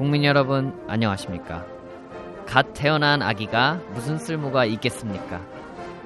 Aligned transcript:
국민 0.00 0.24
여러분 0.24 0.72
안녕하십니까? 0.88 1.66
갓 2.46 2.72
태어난 2.72 3.20
아기가 3.20 3.82
무슨 3.92 4.16
쓸모가 4.16 4.64
있겠습니까? 4.64 5.42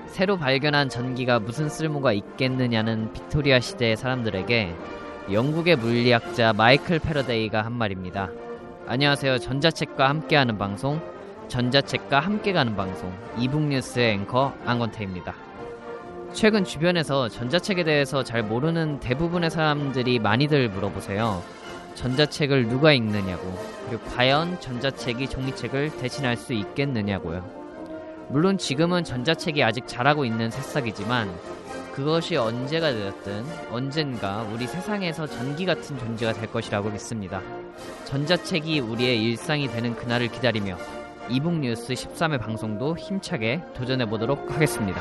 새로 0.09 0.37
발견한 0.37 0.89
전기가 0.89 1.39
무슨 1.39 1.69
쓸모가 1.69 2.13
있겠느냐는 2.13 3.13
빅토리아 3.13 3.61
시대의 3.61 3.97
사람들에게 3.97 4.75
영국의 5.31 5.77
물리학자 5.77 6.53
마이클 6.53 6.99
패러데이가 6.99 7.65
한 7.65 7.71
말입니다. 7.71 8.31
안녕하세요. 8.89 9.39
전자책과 9.39 10.09
함께하는 10.09 10.59
방송 10.59 11.01
전자책과 11.47 12.19
함께 12.19 12.53
가는 12.53 12.75
방송 12.75 13.13
e-book 13.39 13.63
뉴스의 13.63 14.15
앵커 14.15 14.53
안건태입니다. 14.67 15.37
최근 16.33 16.65
주변에서 16.65 17.29
전자책에 17.29 17.85
대해서 17.85 18.25
잘 18.25 18.43
모르는 18.43 18.99
대부분의 18.99 19.51
사람들이 19.51 20.19
많이들 20.19 20.69
물어보세요. 20.71 21.64
전자책을 21.95 22.69
누가 22.69 22.93
읽느냐고, 22.93 23.59
그리고 23.89 24.05
과연 24.11 24.61
전자책이 24.61 25.29
종이책을 25.29 25.97
대신할 25.99 26.37
수 26.37 26.53
있겠느냐고요. 26.53 27.65
물론 28.29 28.59
지금은 28.59 29.05
전자책이 29.05 29.63
아직 29.63 29.87
자라고 29.87 30.25
있는 30.25 30.51
새싹이지만 30.51 31.31
그것이 31.93 32.37
언제가 32.37 32.91
되었든 32.91 33.45
언젠가 33.71 34.43
우리 34.53 34.67
세상에서 34.67 35.27
전기 35.27 35.65
같은 35.65 35.97
존재가 35.97 36.33
될 36.33 36.51
것이라고 36.51 36.91
믿습니다. 36.91 37.41
전자책이 38.05 38.81
우리의 38.81 39.23
일상이 39.23 39.69
되는 39.69 39.95
그날을 39.95 40.29
기다리며 40.29 40.77
이북 41.31 41.55
뉴스 41.61 41.95
13회 41.95 42.41
방송도 42.41 42.97
힘차게 42.97 43.63
도전해 43.75 44.07
보도록 44.07 44.51
하겠습니다. 44.51 45.01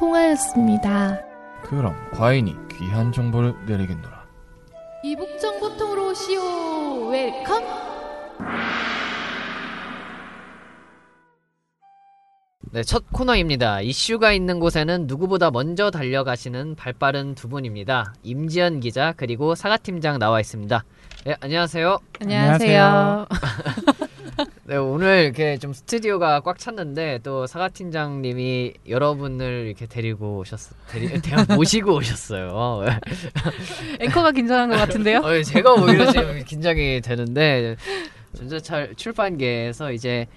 통하였습니다. 0.00 1.20
그럼 1.62 1.94
과인이 2.12 2.56
귀한 2.72 3.12
정보를 3.12 3.54
내리겠노라. 3.66 4.24
e-book 5.04 5.38
정보통으로 5.38 6.08
오시오. 6.08 7.08
Welcome. 7.08 7.64
네, 12.72 12.82
첫 12.82 13.04
코너입니다. 13.12 13.82
이슈가 13.82 14.32
있는 14.32 14.58
곳에는 14.58 15.06
누구보다 15.06 15.50
먼저 15.50 15.90
달려가시는 15.90 16.76
발빠른 16.76 17.34
두 17.34 17.48
분입니다. 17.48 18.14
임지연 18.22 18.80
기자 18.80 19.12
그리고 19.16 19.54
사과팀장 19.54 20.18
나와 20.18 20.40
있습니다. 20.40 20.82
네, 21.26 21.36
안녕하세요. 21.40 21.98
안녕하세요. 22.20 23.26
네, 24.70 24.76
오늘 24.76 25.24
이렇게 25.24 25.56
좀 25.58 25.72
스튜디오가 25.72 26.38
꽉 26.42 26.56
찼는데 26.56 27.18
또 27.24 27.48
사과 27.48 27.68
팀장님이 27.70 28.74
여러분을 28.88 29.66
이렇게 29.66 29.86
데리고 29.86 30.38
오셨, 30.38 30.60
데리, 30.86 31.08
대 31.20 31.54
모시고 31.56 31.92
오셨어요. 31.96 32.84
앵커가 33.98 34.30
긴장한 34.30 34.68
것 34.70 34.76
같은데요? 34.76 35.18
어, 35.24 35.42
제가 35.42 35.72
오히려 35.74 36.12
지금 36.12 36.44
긴장이 36.44 37.00
되는데 37.00 37.74
전자철 38.36 38.94
출판계에서 38.94 39.90
이제 39.90 40.28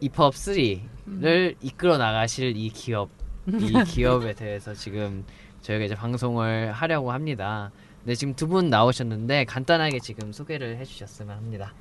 입법 0.00 0.32
3를 0.32 1.56
이끌어 1.60 1.98
나가실 1.98 2.56
이 2.56 2.70
기업 2.70 3.10
이 3.46 3.74
기업에 3.84 4.32
대해서 4.32 4.72
지금 4.72 5.22
저희가 5.60 5.84
이제 5.84 5.94
방송을 5.94 6.72
하려고 6.72 7.12
합니다. 7.12 7.70
네 8.04 8.14
지금 8.14 8.34
두 8.34 8.46
분 8.46 8.70
나오셨는데 8.70 9.44
간단하게 9.44 9.98
지금 9.98 10.32
소개를 10.32 10.78
해주셨으면 10.78 11.36
합니다. 11.36 11.74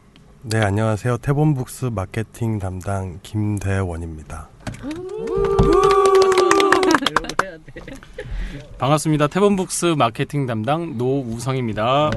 네, 0.47 0.59
안녕하세요. 0.59 1.17
태본북스 1.17 1.85
마케팅 1.85 2.59
담당 2.59 3.17
김대원입니다. 3.23 4.47
반갑습니다. 8.77 9.25
태본북스 9.27 9.95
마케팅 9.97 10.45
담당 10.45 10.97
노우성입니다. 10.99 12.11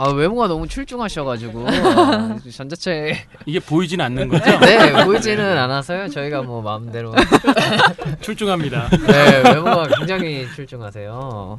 아 0.00 0.10
외모가 0.10 0.46
너무 0.48 0.68
출중하셔가지고 0.68 1.66
아, 1.66 2.36
전자책 2.54 3.16
이게 3.46 3.58
보이진 3.58 4.00
않는 4.02 4.28
거죠? 4.28 4.44
네 4.60 5.02
보이지는 5.04 5.56
않아서요. 5.58 6.08
저희가 6.08 6.42
뭐 6.42 6.60
마음대로 6.60 7.14
출중합니다. 8.20 8.90
네 8.90 9.42
외모가 9.54 9.88
굉장히 9.96 10.46
출중하세요. 10.54 11.58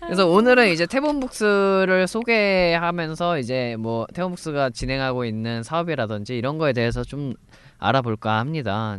그래서 0.00 0.26
오늘은 0.26 0.68
이제 0.70 0.86
태본북스를 0.86 2.06
소개하면서 2.08 3.38
이제 3.38 3.76
뭐 3.78 4.06
태본북스가 4.12 4.70
진행하고 4.70 5.24
있는 5.24 5.62
사업이라든지 5.62 6.36
이런 6.36 6.58
거에 6.58 6.72
대해서 6.72 7.04
좀 7.04 7.34
알아볼까 7.78 8.38
합니다. 8.38 8.98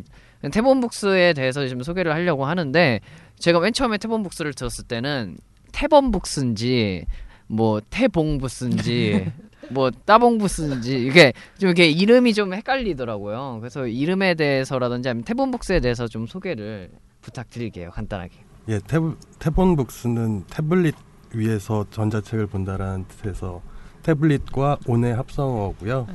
태본북스에 0.52 1.34
대해서 1.34 1.68
좀 1.68 1.84
소개를 1.84 2.14
하려고 2.14 2.46
하는데 2.46 3.00
제가 3.40 3.60
맨 3.60 3.74
처음에 3.74 3.98
태본북스를 3.98 4.54
들었을 4.54 4.86
때는 4.86 5.38
태본북스인지 5.72 7.06
뭐 7.48 7.82
태봉부스인지 7.90 9.32
뭐 9.70 9.92
따봉부스인지 9.92 11.06
이게 11.06 11.34
좀 11.58 11.70
이렇게 11.70 11.88
이름이 11.88 12.34
좀 12.34 12.54
헷갈리더라고요. 12.54 13.58
그래서 13.60 13.88
이름에 13.88 14.36
대해서라든지 14.36 15.10
아니면 15.10 15.24
태본북스에 15.24 15.80
대해서 15.80 16.08
좀 16.08 16.28
소개를 16.28 16.90
부탁드릴게요. 17.22 17.92
간단하게. 17.92 18.51
예, 18.70 18.80
태블, 18.80 19.16
태본 19.40 19.76
북스는 19.76 20.46
태블릿 20.50 20.96
위에서 21.34 21.86
전자책을 21.92 22.48
본다라는 22.48 23.06
뜻에서 23.08 23.62
태블릿과 24.04 24.80
온의 24.88 25.16
합성어고요. 25.16 26.08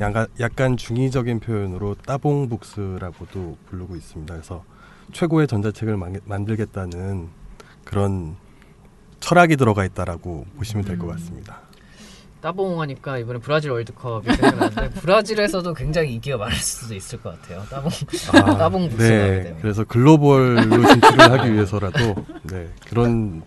약간, 0.00 0.26
약간 0.40 0.76
중의적인 0.76 1.40
표현으로 1.40 1.94
따봉 2.06 2.48
북스라고도 2.48 3.56
부르고 3.66 3.94
있습니다. 3.96 4.34
그래서 4.34 4.64
최고의 5.12 5.46
전자책을 5.46 5.96
만, 5.96 6.18
만들겠다는 6.24 7.28
그런 7.84 8.36
철학이 9.20 9.56
들어가 9.56 9.84
있다라고 9.84 10.46
보시면 10.56 10.84
될 10.84 10.98
것 10.98 11.06
같습니다. 11.08 11.60
따봉하니까 12.50 13.18
이번에 13.18 13.40
브라질 13.40 13.72
월드컵이 13.72 14.24
생각나는데 14.24 14.90
브라질에서도 15.00 15.74
굉장히 15.74 16.12
인기가 16.14 16.36
많을 16.36 16.54
수도 16.56 16.94
있을 16.94 17.20
것 17.20 17.40
같아요. 17.40 17.64
따봉 17.68 17.90
아, 18.34 18.54
따봉 18.58 18.88
북스가 18.90 19.08
네. 19.08 19.56
그래서 19.60 19.82
글로벌로 19.82 20.86
진출을 20.86 21.32
하기 21.32 21.52
위해서라도 21.52 22.14
네, 22.44 22.68
그런 22.86 23.42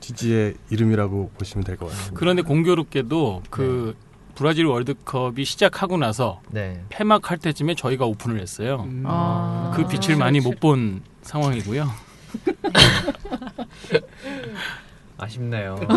취지의 0.00 0.54
이름이라고 0.70 1.32
보시면 1.36 1.64
될 1.64 1.76
것 1.76 1.90
같습니다. 1.90 2.14
그런데 2.18 2.40
공교롭게도 2.40 3.42
그 3.50 3.94
브라질 4.34 4.64
월드컵이 4.64 5.44
시작하고 5.44 5.98
나서 5.98 6.40
네. 6.48 6.82
폐막할 6.88 7.36
때쯤에 7.36 7.74
저희가 7.74 8.06
오픈을 8.06 8.40
했어요. 8.40 8.88
아. 9.04 9.70
그 9.76 9.86
빛을 9.86 10.16
많이 10.16 10.40
못 10.40 10.58
본 10.60 11.02
상황이고요. 11.22 11.86
아쉽네요. 15.20 15.76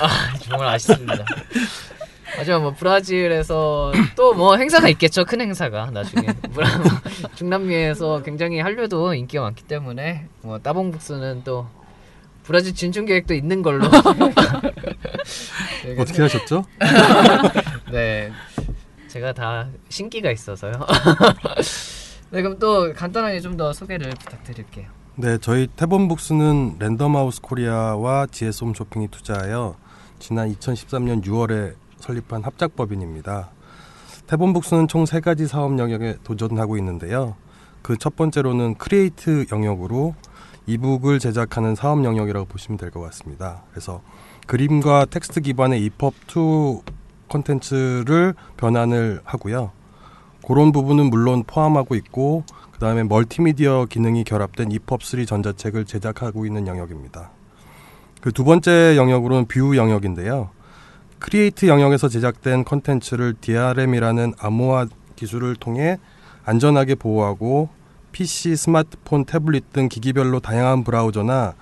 아, 0.00 0.34
정말 0.40 0.68
아쉽습니다. 0.68 1.24
하지만 2.36 2.62
뭐 2.62 2.72
브라질에서 2.74 3.92
또 4.16 4.34
뭐 4.34 4.56
행사가 4.56 4.88
있겠죠. 4.90 5.24
큰 5.24 5.40
행사가 5.40 5.90
나중에 5.90 6.26
브라- 6.26 7.34
중남미에서 7.36 8.22
굉장히 8.22 8.60
한류도 8.60 9.14
인기가 9.14 9.42
많기 9.44 9.64
때문에 9.64 10.26
뭐 10.42 10.58
따봉북스는 10.58 11.42
또 11.44 11.66
브라질 12.44 12.74
진출 12.74 13.04
계획도 13.06 13.34
있는 13.34 13.62
걸로. 13.62 13.86
어떻게 15.98 16.22
하셨죠? 16.22 16.64
네. 17.92 18.30
제가 19.08 19.32
다 19.32 19.66
신기가 19.88 20.30
있어서요. 20.30 20.72
네, 22.30 22.42
그럼 22.42 22.58
또 22.58 22.92
간단하게 22.92 23.40
좀 23.40 23.56
더 23.56 23.72
소개를 23.72 24.10
부탁드릴게요. 24.10 24.86
네, 25.20 25.36
저희 25.38 25.66
태본북스는 25.66 26.76
랜덤하우스 26.78 27.40
코리아와 27.40 28.26
GS홈 28.30 28.74
쇼핑이 28.74 29.08
투자하여 29.08 29.74
지난 30.20 30.52
2013년 30.54 31.24
6월에 31.24 31.74
설립한 31.98 32.44
합작법인입니다. 32.44 33.50
탭온북스는 34.28 34.86
총 34.86 35.06
세 35.06 35.20
가지 35.20 35.48
사업 35.48 35.76
영역에 35.78 36.16
도전하고 36.22 36.76
있는데요. 36.78 37.34
그 37.82 37.96
첫 37.96 38.14
번째로는 38.16 38.76
create 38.76 39.46
영역으로 39.50 40.14
e-book을 40.66 41.18
제작하는 41.18 41.74
사업 41.74 42.04
영역이라고 42.04 42.46
보시면 42.46 42.78
될 42.78 42.90
것 42.90 43.00
같습니다. 43.00 43.62
그래서 43.70 44.02
그림과 44.46 45.06
텍스트 45.06 45.40
기반의 45.40 45.88
EPUB 45.90 46.64
2 46.64 46.82
콘텐츠를 47.28 48.34
변환을 48.56 49.20
하고요. 49.24 49.72
그런 50.46 50.70
부분은 50.72 51.10
물론 51.10 51.42
포함하고 51.44 51.94
있고 51.96 52.44
그 52.78 52.84
다음에 52.84 53.02
멀티미디어 53.02 53.86
기능이 53.90 54.22
결합된 54.22 54.68
EPUB 54.68 55.14
3 55.14 55.26
전자책을 55.26 55.84
제작하고 55.84 56.46
있는 56.46 56.68
영역입니다. 56.68 57.32
그 58.20 58.30
두 58.30 58.44
번째 58.44 58.96
영역으로는 58.96 59.46
view 59.46 59.76
영역인데요. 59.76 60.50
create 61.18 61.66
영역에서 61.66 62.08
제작된 62.08 62.62
컨텐츠를 62.62 63.34
DRM이라는 63.40 64.34
암호화 64.38 64.86
기술을 65.16 65.56
통해 65.56 65.98
안전하게 66.44 66.94
보호하고 66.94 67.68
PC, 68.12 68.54
스마트폰, 68.54 69.24
태블릿 69.24 69.72
등 69.72 69.88
기기별로 69.88 70.38
다양한 70.38 70.84
브라우저나 70.84 71.54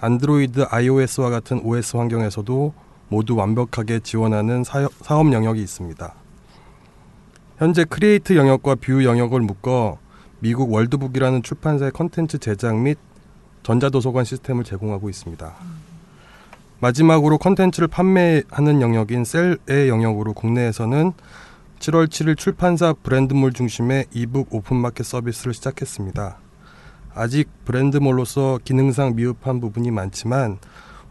안드로이드, 0.00 0.66
iOS와 0.70 1.30
같은 1.30 1.60
OS 1.64 1.96
환경에서도 1.96 2.72
모두 3.08 3.34
완벽하게 3.34 3.98
지원하는 3.98 4.62
사업 4.62 5.32
영역이 5.32 5.60
있습니다. 5.60 6.14
현재 7.58 7.84
create 7.84 8.36
영역과 8.36 8.76
view 8.76 9.04
영역을 9.04 9.40
묶어 9.40 9.98
미국 10.42 10.72
월드북이라는 10.72 11.44
출판사의 11.44 11.92
컨텐츠 11.92 12.38
제작 12.38 12.76
및 12.76 12.98
전자도서관 13.62 14.24
시스템을 14.24 14.64
제공하고 14.64 15.08
있습니다. 15.08 15.54
마지막으로 16.80 17.38
컨텐츠를 17.38 17.86
판매하는 17.86 18.80
영역인 18.80 19.24
sell의 19.24 19.88
영역으로 19.88 20.32
국내에서는 20.32 21.12
7월 21.78 22.08
7일 22.08 22.36
출판사 22.36 22.92
brand 22.92 23.25
mall 23.25 23.52
중심의 23.52 24.06
e-book 24.12 24.52
오픈마켓 24.52 25.06
서비스를 25.06 25.54
시작했습니다. 25.54 26.38
아직 27.14 27.48
brand 27.64 27.98
mall로서 27.98 28.58
기능상 28.64 29.14
미흡한 29.14 29.60
부분이 29.60 29.92
많지만 29.92 30.58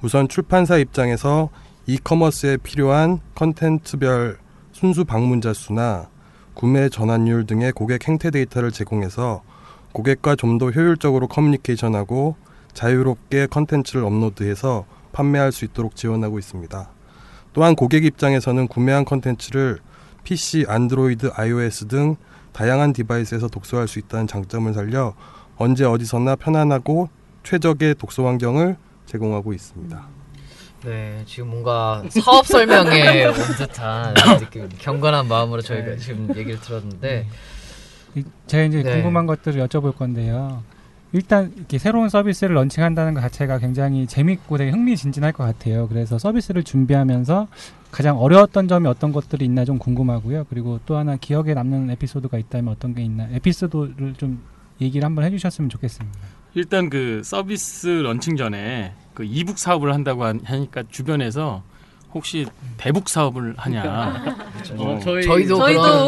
우선 0.02 0.28
출판사 0.28 0.78
입장에서 0.78 1.48
e-commerce에 1.88 2.58
필요한 2.58 3.22
컨텐츠별 3.36 4.40
순수 4.74 5.06
방문자 5.06 5.54
수나 5.54 6.11
구매 6.54 6.90
전환율 6.90 7.46
등의 7.46 7.72
고객 7.72 8.08
행태 8.08 8.30
데이터를 8.30 8.72
제공해서 8.72 9.42
고객과 9.94 10.36
좀 10.36 10.58
더 10.58 10.70
효율적으로 10.70 11.28
커뮤니케이션하고 11.28 12.36
자유롭게 12.74 13.48
컨텐츠를 13.48 14.04
업로드해서 14.06 14.86
판매할 15.12 15.52
수 15.52 15.66
있도록 15.66 15.96
지원하고 15.96 16.40
있습니다. 16.40 16.90
또한 17.54 17.76
고객 17.76 18.06
입장에서는 18.06 18.68
구매한 18.68 19.04
컨텐츠를 19.04 19.80
PC, 20.24 20.66
안드로이드, 20.68 21.32
iOS 21.34 21.88
등 21.88 22.16
다양한 22.54 22.94
device에서 22.94 23.48
독서할 23.48 23.88
수 23.88 24.00
있다는 24.00 24.28
장점을 24.28 24.72
살려 24.74 25.16
언제 25.58 25.84
어디서나 25.86 26.36
편안하고 26.36 27.10
최적의 27.44 27.96
독서 27.96 28.26
환경을 28.26 28.78
제공하고 29.06 29.52
있습니다. 29.54 30.21
네, 30.84 31.22
지금 31.26 31.50
뭔가 31.50 32.04
사업 32.10 32.46
설명에 32.48 33.26
온 33.28 33.34
듯한 33.34 34.14
느낌, 34.40 34.68
경건한 34.80 35.28
마음으로 35.28 35.62
저희가 35.62 35.86
네. 35.92 35.98
지금 35.98 36.28
얘기를 36.36 36.60
들었는데 36.60 37.28
이- 38.16 38.24
제가 38.48 38.64
이제 38.64 38.82
네. 38.84 38.94
궁금한 38.96 39.26
것들을 39.28 39.66
여쭤볼 39.68 39.96
건데요. 39.96 40.64
일단 41.14 41.52
이렇게 41.58 41.78
새로운 41.78 42.08
서비스를 42.10 42.56
런칭한다는 42.56 43.14
것 43.14 43.22
자체가 43.22 43.60
굉장히 43.60 44.08
재밌고 44.08 44.58
되게 44.58 44.72
흥미진진할 44.72 45.34
것 45.34 45.44
같아요. 45.44 45.88
그래서 45.90 46.18
서비스를 46.18 46.64
준비하면서 46.64 47.48
가장 47.92 48.18
어려웠던 48.18 48.70
점이 48.70 48.88
어떤 48.88 49.12
것들이 49.12 49.44
있나 49.46 49.66
좀 49.66 49.78
궁금하고요. 49.78 50.46
그리고 50.50 50.80
또 50.86 50.96
하나 50.96 51.18
기억에 51.18 51.54
남는 51.54 51.90
에피소드가 51.92 52.38
있다면 52.38 52.74
어떤 52.74 52.96
게 52.96 53.04
있나 53.04 53.28
에피소드를 53.34 54.16
좀 54.18 54.42
얘기를 54.80 55.06
한번 55.06 55.26
해주셨으면 55.26 55.70
좋겠습니다. 55.70 56.18
일단 56.54 56.90
그 56.90 57.22
서비스 57.24 57.88
런칭 57.88 58.36
전에 58.36 58.94
그 59.14 59.24
이북 59.24 59.58
사업을 59.58 59.94
한다고 59.94 60.26
한- 60.26 60.42
하니까 60.44 60.84
주변에서 60.90 61.64
혹시 62.14 62.46
대북 62.78 63.08
사업을 63.08 63.54
하냐. 63.58 64.36
어, 64.78 65.00
저희도, 65.02 65.58
저희도. 65.58 65.58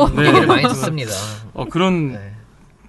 그런 0.10 0.16
네. 0.16 0.28
얘기를 0.28 0.48
많이 0.48 0.64
듣습니다. 0.64 1.12
어, 1.54 1.66
그런 1.66 2.14
네. 2.14 2.34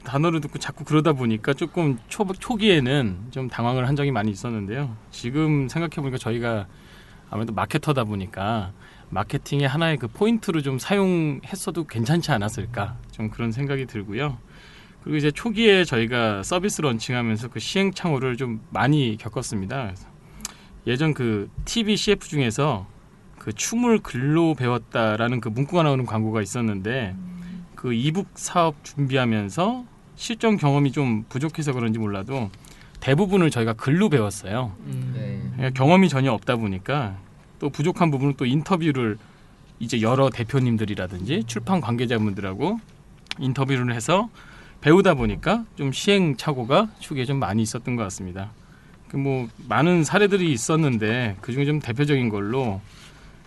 단어를 0.03 0.41
듣고 0.41 0.59
자꾸 0.59 0.85
그러다 0.85 1.13
보니까 1.13 1.55
조금 1.55 1.99
초, 2.09 2.27
초기에는 2.39 3.17
좀 3.31 3.49
당황을 3.49 3.87
한 3.87 3.95
적이 3.95 4.11
많이 4.11 4.31
있었는데요. 4.33 4.95
지금 5.13 5.69
생각해 5.69 5.95
보니까 6.03 6.19
저희가 6.19 6.67
아무래도 7.31 7.53
마케터다 7.55 8.05
보니까 8.05 8.73
마케팅의 9.11 9.69
하나의 9.69 9.97
그 9.99 10.09
포인트로 10.09 10.61
좀 10.63 10.79
사용했어도 10.81 11.85
괜찮지 11.85 12.33
않았을까 12.33 12.97
좀 13.13 13.31
그런 13.31 13.53
생각이 13.53 13.87
들고요. 13.87 14.37
그리고 15.05 15.19
이제 15.19 15.31
초기에 15.31 15.85
저희가 15.85 16.43
서비스 16.43 16.81
런칭하면서 16.81 17.49
그 17.49 17.61
시행착오를 17.61 18.39
좀 18.39 18.63
많이 18.71 19.19
겪었습니다. 19.19 19.93
예전 20.87 21.13
그 21.13 21.51
TV 21.67 21.97
CF 21.97 22.27
중에서 22.27 22.87
그 23.39 23.53
춤을 23.53 23.99
글로 23.99 24.55
배웠다라는 24.55 25.43
그 25.43 25.51
문구가 25.51 25.83
나오는 25.83 26.07
광고가 26.07 26.41
있었는데 26.41 27.15
그 27.75 27.93
이북 27.93 28.29
사업 28.35 28.83
준비하면서 28.83 29.85
실전 30.17 30.57
경험이 30.57 30.91
좀 30.91 31.25
부족해서 31.29 31.75
그런지 31.75 31.99
몰라도 31.99 32.51
대부분을 33.01 33.51
저희가 33.51 33.75
글로 33.75 34.09
배웠어요. 34.09 34.75
네. 35.13 35.71
경험이 35.75 36.09
전혀 36.09 36.33
없다 36.33 36.57
보니까 36.57 37.19
또 37.59 37.69
부족한 37.69 38.11
부분은 38.11 38.35
또 38.39 38.47
인터뷰를 38.47 39.19
이제 39.81 40.01
여러 40.01 40.31
대표님들이라든지 40.31 41.45
출판 41.47 41.83
관계자분들하고 41.83 42.81
인터뷰를 43.39 43.95
해서 43.95 44.31
배우다 44.85 45.15
보니까 45.15 45.65
좀 45.77 45.93
시행착오가 45.93 46.89
초기에 46.99 47.25
좀 47.25 47.39
많이 47.39 47.63
있었던 47.63 47.97
것 47.97 48.03
같습니다. 48.03 48.51
그 49.09 49.17
뭐 49.17 49.49
많은 49.69 50.05
사례들이 50.05 50.53
있었는데 50.53 51.37
그 51.41 51.53
중에 51.53 51.65
좀 51.65 51.81
대표적인 51.81 52.29
걸로 52.29 52.83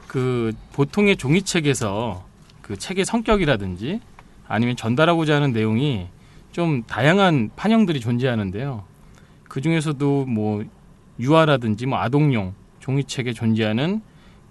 그 0.07 0.51
보통의 0.73 1.15
종이책에서 1.17 2.25
그 2.63 2.75
책의 2.75 3.05
성격이라든지 3.05 3.99
아니면 4.47 4.75
전달하고자 4.75 5.35
하는 5.35 5.51
내용이 5.51 6.07
좀 6.53 6.81
다양한 6.83 7.51
판형들이 7.55 7.99
존재하는데요. 7.99 8.83
그 9.47 9.61
중에서도 9.61 10.25
뭐 10.25 10.63
유아라든지 11.19 11.85
뭐 11.85 11.99
아동용 11.99 12.55
종이책에 12.79 13.33
존재하는 13.33 14.01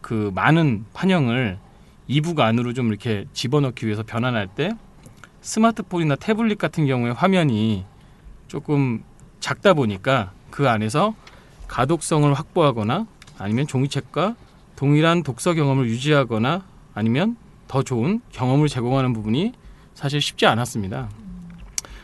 그 0.01 0.31
많은 0.37 0.85
판형을 0.95 1.59
이북 2.07 2.39
안으로 2.39 2.75
좀 2.75 2.89
이렇게 2.89 3.25
집어넣기 3.33 3.87
위해서 3.87 4.05
변환할 4.05 4.47
때 4.47 4.71
스마트폰이나 5.47 6.17
태블릿 6.17 6.59
같은 6.59 6.87
경우에 6.87 7.13
화면이 7.13 7.85
조금 8.49 9.05
작다 9.39 9.75
보니까 9.75 10.33
그 10.51 10.69
안에서 10.69 11.15
가독성을 11.69 12.33
확보하거나 12.35 13.07
아니면 13.39 13.67
종이책과 13.67 14.35
동일한 14.75 15.23
독서 15.23 15.55
경험을 15.55 15.89
유지하거나 15.89 16.65
아니면 16.95 17.37
더 17.69 17.83
좋은 17.83 18.21
경험을 18.33 18.69
제공하는 18.69 19.13
부분이 19.13 19.53
사실 19.95 20.21
쉽지 20.21 20.47
않았습니다. 20.47 21.09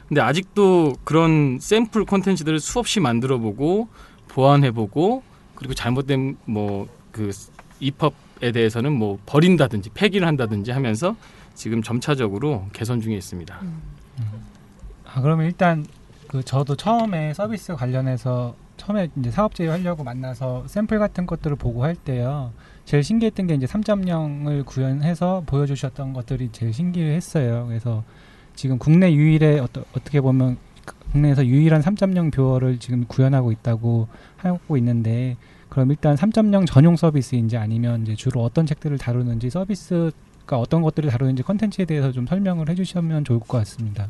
근데 0.08 0.20
아직도 0.20 0.94
그런 1.04 1.58
샘플 1.60 2.04
콘텐츠들을 2.04 2.60
수없이 2.60 3.00
만들어 3.00 3.38
보고 3.38 3.88
보완해 4.28 4.70
보고 4.70 5.22
그리고 5.56 5.74
잘못된 5.74 6.36
뭐그 6.44 7.30
이펍에 7.80 8.52
대해서는 8.52 8.92
뭐 8.92 9.18
버린다든지 9.26 9.90
폐기를 9.90 10.26
한다든지 10.26 10.70
하면서 10.70 11.16
지금 11.54 11.82
점차적으로 11.82 12.66
개선 12.72 13.00
중에 13.00 13.14
있습니다. 13.16 13.60
아 15.04 15.20
그러면 15.20 15.46
일단 15.46 15.86
그 16.28 16.42
저도 16.42 16.76
처음에 16.76 17.34
서비스 17.34 17.74
관련해서 17.74 18.54
처음에 18.78 19.10
이제 19.16 19.30
사업 19.30 19.54
제휴하려고 19.54 20.02
만나서 20.02 20.64
샘플 20.66 20.98
같은 20.98 21.26
것들을 21.26 21.56
보고 21.56 21.84
할 21.84 21.94
때요. 21.94 22.52
제일 22.84 23.04
신기했던 23.04 23.46
게 23.46 23.54
이제 23.54 23.66
3.0을 23.66 24.64
구현해서 24.66 25.44
보여주셨던 25.46 26.12
것들이 26.14 26.48
제일 26.52 26.72
신기했어요. 26.72 27.66
그래서 27.68 28.02
지금 28.54 28.78
국내 28.78 29.12
유일의 29.12 29.60
어떠, 29.60 29.84
어떻게 29.92 30.20
보면 30.20 30.56
국내에서 31.12 31.46
유일한 31.46 31.80
3.0 31.80 32.32
viewer를 32.32 32.78
지금 32.78 33.04
구현하고 33.04 33.52
있다고 33.52 34.08
하고 34.36 34.76
있는데 34.78 35.36
그럼 35.68 35.90
일단 35.90 36.16
3.0 36.16 36.66
전용 36.66 36.96
서비스인지 36.96 37.56
아니면 37.56 38.02
이제 38.02 38.14
주로 38.14 38.42
어떤 38.42 38.66
책들을 38.66 38.98
다루는지 38.98 39.48
서비스 39.48 40.10
가 40.52 40.58
어떤 40.58 40.82
것들을 40.82 41.08
다루는지 41.08 41.42
컨텐츠에 41.42 41.86
대해서 41.86 42.12
좀 42.12 42.26
설명을 42.26 42.68
해주시면 42.68 43.24
좋을 43.24 43.40
것 43.40 43.56
같습니다. 43.58 44.06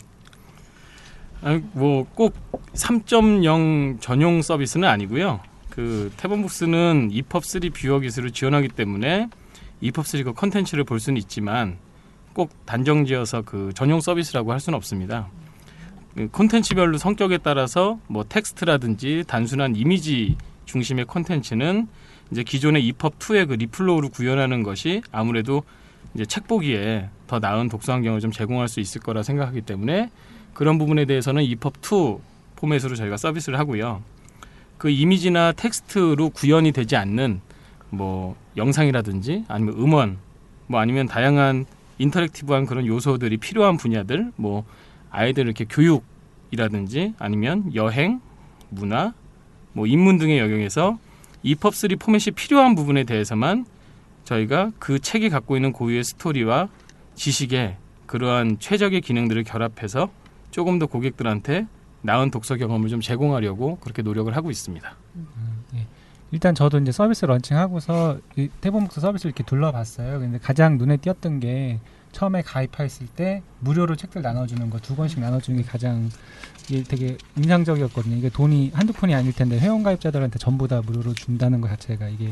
뭐꼭 1.72 2.34
3.0 2.72 4.00
전용 4.00 4.42
서비스는 4.42 4.88
아니고요. 4.88 5.38
그 5.70 6.10
탭온북스는 6.16 7.10
EPUB 7.12 7.44
3 7.44 7.60
viewer 7.72 8.00
기술을 8.00 8.32
지원하기 8.32 8.68
때문에 8.70 9.28
EPUB 9.82 10.04
3 10.04 10.24
그 10.24 10.32
컨텐츠를 10.32 10.82
볼 10.82 10.98
수는 10.98 11.16
있지만 11.18 11.78
꼭 12.32 12.50
단정지어서 12.66 13.42
그 13.42 13.70
전용 13.76 14.00
서비스라고 14.00 14.50
할 14.50 14.58
수는 14.58 14.76
없습니다. 14.76 15.28
그 16.16 16.28
콘텐츠별로 16.28 16.98
성격에 16.98 17.38
따라서 17.38 18.00
뭐 18.08 18.24
텍스트라든지 18.24 19.22
단순한 19.28 19.76
이미지 19.76 20.36
중심의 20.64 21.04
콘텐츠는 21.04 21.86
이제 22.32 22.42
기존의 22.42 22.84
EPUB 22.88 23.18
2의 23.18 23.46
그 23.46 23.54
reflow를 23.54 24.08
구현하는 24.10 24.64
것이 24.64 25.02
아무래도 25.12 25.62
이제 26.14 26.24
책 26.26 26.46
보기에 26.46 27.08
더 27.26 27.38
나은 27.38 27.68
독서 27.68 27.92
환경을 27.92 28.20
좀 28.20 28.30
제공할 28.30 28.68
수 28.68 28.80
있을 28.80 29.00
거라 29.00 29.22
생각하기 29.22 29.62
때문에 29.62 30.10
그런 30.54 30.78
부분에 30.78 31.04
대해서는 31.06 31.42
EPUB 31.42 31.78
2 31.80 32.18
포맷으로 32.56 32.94
저희가 32.94 33.16
서비스를 33.16 33.58
하고요. 33.58 34.02
그 34.78 34.90
이미지나 34.90 35.52
텍스트로 35.52 36.30
구현이 36.30 36.72
되지 36.72 36.96
않는 36.96 37.40
뭐 37.90 38.36
영상이라든지 38.56 39.44
아니면 39.48 39.74
음원 39.78 40.18
뭐 40.66 40.80
아니면 40.80 41.06
다양한 41.06 41.66
interactive한 41.98 42.66
그런 42.66 42.86
요소들이 42.86 43.36
필요한 43.36 43.76
분야들 43.76 44.32
뭐 44.36 44.64
아이들 45.10 45.44
이렇게 45.44 45.64
교육이라든지 45.64 47.14
아니면 47.18 47.74
여행, 47.74 48.20
문화, 48.70 49.12
뭐 49.72 49.86
인문 49.86 50.18
등의 50.18 50.38
영역에서 50.38 50.98
EPUB3 51.44 51.98
포맷이 51.98 52.32
필요한 52.34 52.74
부분에 52.74 53.04
대해서만 53.04 53.66
저희가 54.24 54.70
그 54.78 54.98
책이 54.98 55.28
갖고 55.30 55.56
있는 55.56 55.72
고유의 55.72 56.04
스토리와 56.04 56.68
지식의 57.14 57.76
그러한 58.06 58.58
최적의 58.58 59.00
기능들을 59.00 59.42
결합해서 59.44 60.10
조금 60.50 60.78
더 60.78 60.86
고객들한테 60.86 61.66
나은 62.02 62.30
독서 62.30 62.56
경험을 62.56 62.88
좀 62.88 63.00
제공하려고 63.00 63.76
그렇게 63.76 64.02
노력을 64.02 64.34
하고 64.36 64.50
있습니다. 64.50 64.94
예. 65.76 65.86
일단 66.30 66.54
저도 66.54 66.78
이제 66.78 66.90
서비스 66.92 67.24
런칭하고서 67.26 68.18
이 68.36 68.48
태본북스 68.60 69.00
서비스를 69.00 69.30
이렇게 69.30 69.44
둘러봤어요. 69.44 70.18
근데 70.18 70.38
가장 70.38 70.78
눈에 70.78 70.96
띄었던 70.96 71.40
게 71.40 71.78
처음에 72.12 72.42
가입했을 72.42 73.06
때 73.06 73.42
무료로 73.60 73.96
책들 73.96 74.20
나눠주는 74.22 74.68
거 74.68 74.78
두 74.78 74.96
권씩 74.96 75.20
나눠주는 75.20 75.62
게 75.62 75.66
가장 75.66 76.10
되게 76.88 77.16
인상적이었거든요. 77.36 78.16
이게 78.16 78.28
돈이 78.28 78.72
한두 78.74 78.92
푼이 78.92 79.14
아닐 79.14 79.32
텐데 79.32 79.58
회원 79.58 79.82
가입자들한테 79.82 80.38
전부 80.38 80.68
다 80.68 80.82
무료로 80.84 81.14
준다는 81.14 81.60
것 81.60 81.68
자체가 81.68 82.08
이게 82.08 82.30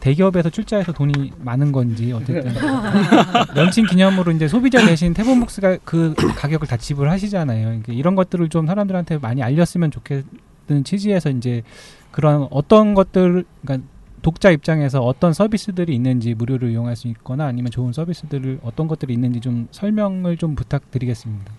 대기업에서 0.00 0.50
출자해서 0.50 0.92
돈이 0.92 1.32
많은 1.38 1.72
건지 1.72 2.12
어쨌든 2.12 2.52
런칭 3.54 3.86
기념으로 3.86 4.32
이제 4.32 4.46
소비자 4.48 4.84
대신 4.84 5.14
태본북스가 5.14 5.78
그 5.84 6.14
가격을 6.14 6.68
다 6.68 6.76
지불하시잖아요. 6.76 7.64
그러니까 7.66 7.92
이런 7.92 8.14
것들을 8.14 8.48
좀 8.48 8.66
사람들한테 8.66 9.18
많이 9.18 9.42
알렸으면 9.42 9.90
좋겠는 9.90 10.84
취지에서 10.84 11.30
이제 11.30 11.62
그런 12.10 12.46
어떤 12.50 12.94
것들 12.94 13.44
그러니까 13.62 13.86
독자 14.22 14.50
입장에서 14.50 15.00
어떤 15.00 15.32
서비스들이 15.32 15.94
있는지 15.94 16.34
무료로 16.34 16.68
이용할 16.68 16.96
수 16.96 17.08
있거나 17.08 17.46
아니면 17.46 17.70
좋은 17.70 17.92
서비스들을 17.92 18.60
어떤 18.62 18.88
것들이 18.88 19.12
있는지 19.14 19.40
좀 19.40 19.68
설명을 19.70 20.36
좀 20.36 20.54
부탁드리겠습니다. 20.54 21.52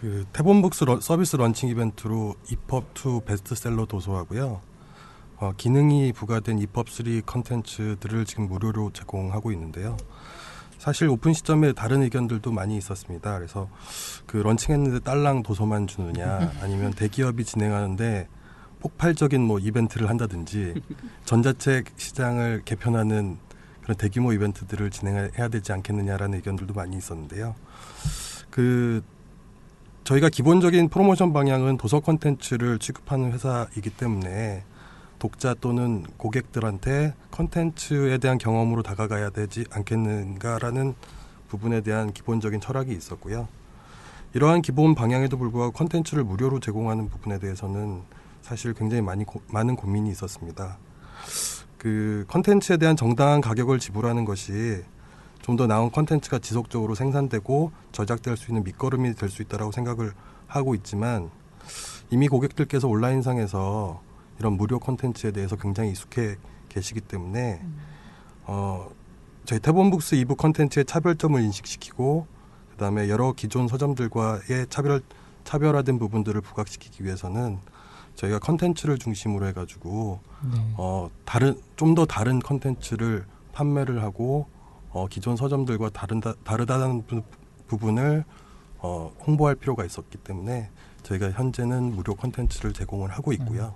그 0.00 0.26
탭온북스 0.32 0.84
러- 0.84 1.00
서비스 1.00 1.36
런칭 1.36 1.70
이벤트로 1.70 2.34
EPUB2 2.50 3.24
베스트셀러 3.24 3.86
도서하고요. 3.86 4.60
어, 5.38 5.52
기능이 5.56 6.12
부과된 6.12 6.58
EPUB3 6.58 7.26
컨텐츠들을 7.26 8.24
지금 8.24 8.48
무료로 8.48 8.92
제공하고 8.92 9.52
있는데요. 9.52 9.96
사실 10.78 11.08
오픈 11.08 11.32
시점에 11.32 11.72
다른 11.72 12.02
의견들도 12.02 12.52
많이 12.52 12.76
있었습니다. 12.76 13.36
그래서 13.36 13.68
그 14.26 14.38
런칭했는데 14.38 15.00
딸랑 15.00 15.42
도서만 15.42 15.86
주느냐 15.86 16.52
아니면 16.62 16.92
대기업이 16.92 17.44
진행하는데 17.44 18.28
폭발적인 18.80 19.42
뭐 19.42 19.58
이벤트를 19.58 20.08
한다든지 20.08 20.74
전자책 21.24 21.92
시장을 21.96 22.62
개편하는 22.64 23.38
그런 23.82 23.96
대규모 23.96 24.32
이벤트들을 24.32 24.90
진행해야 24.90 25.48
되지 25.48 25.72
않겠느냐라는 25.72 26.38
의견들도 26.38 26.74
많이 26.74 26.96
있었는데요. 26.96 27.54
그 28.50 29.02
저희가 30.04 30.28
기본적인 30.28 30.88
프로모션 30.88 31.32
방향은 31.32 31.78
도서 31.78 32.00
콘텐츠를 32.00 32.78
취급하는 32.78 33.32
회사이기 33.32 33.90
때문에 33.90 34.62
독자 35.26 35.54
또는 35.60 36.04
고객들한테 36.18 37.12
콘텐츠에 37.32 38.18
대한 38.18 38.38
경험으로 38.38 38.84
다가가야 38.84 39.30
되지 39.30 39.64
않겠는가라는 39.72 40.94
부분에 41.48 41.80
대한 41.80 42.12
기본적인 42.12 42.60
철학이 42.60 42.92
있었고요. 42.92 43.48
이러한 44.34 44.62
기본 44.62 44.94
방향에도 44.94 45.36
불구하고 45.36 45.72
콘텐츠를 45.72 46.22
무료로 46.22 46.60
제공하는 46.60 47.08
부분에 47.08 47.40
대해서는 47.40 48.02
사실 48.40 48.72
굉장히 48.72 49.02
많이 49.02 49.24
고- 49.24 49.40
많은 49.48 49.74
고민이 49.74 50.10
있었습니다. 50.10 50.78
그 51.76 52.24
콘텐츠에 52.28 52.76
대한 52.76 52.94
정당한 52.96 53.40
가격을 53.40 53.80
지불하는 53.80 54.24
것이 54.24 54.84
좀 55.42 55.56
더 55.56 55.66
나은 55.66 55.90
콘텐츠가 55.90 56.38
지속적으로 56.38 56.94
생산되고 56.94 57.72
저작될 57.90 58.36
수 58.36 58.52
있는 58.52 58.62
밑거름이 58.62 59.14
될 59.14 59.28
수 59.28 59.42
있다라고 59.42 59.72
생각을 59.72 60.12
하고 60.46 60.76
있지만 60.76 61.30
이미 62.10 62.28
고객들께서 62.28 62.86
온라인상에서 62.86 64.05
이런 64.38 64.54
무료 64.54 64.78
콘텐츠에 64.78 65.30
대해서 65.30 65.56
굉장히 65.56 65.90
익숙해 65.90 66.36
계시기 66.68 67.00
때문에 67.00 67.62
어, 68.44 68.88
저희 69.44 69.60
태본북스 69.60 70.16
이북 70.16 70.38
콘텐츠의 70.38 70.84
차별점을 70.84 71.40
인식시키고 71.40 72.26
그다음에 72.72 73.08
여러 73.08 73.32
기존 73.32 73.68
서점들과의 73.68 74.66
차별 74.68 75.00
차별화된 75.44 75.98
부분들을 75.98 76.40
부각시키기 76.40 77.04
위해서는 77.04 77.58
저희가 78.16 78.38
콘텐츠를 78.40 78.98
중심으로 78.98 79.46
해가지고 79.46 80.20
네. 80.52 80.74
어, 80.76 81.10
다른 81.24 81.60
좀 81.76 81.94
더 81.94 82.04
다른 82.04 82.40
컨텐츠를 82.40 83.24
판매를 83.52 84.02
하고 84.02 84.48
어, 84.90 85.06
기존 85.08 85.36
서점들과 85.36 85.90
다른다, 85.90 86.34
다르다는 86.44 87.06
부, 87.06 87.22
부분을 87.68 88.24
어, 88.78 89.12
홍보할 89.26 89.54
필요가 89.54 89.84
있었기 89.84 90.18
때문에 90.18 90.70
저희가 91.02 91.30
현재는 91.30 91.94
무료 91.94 92.14
컨텐츠를 92.14 92.72
제공을 92.72 93.10
하고 93.10 93.32
있고요. 93.32 93.74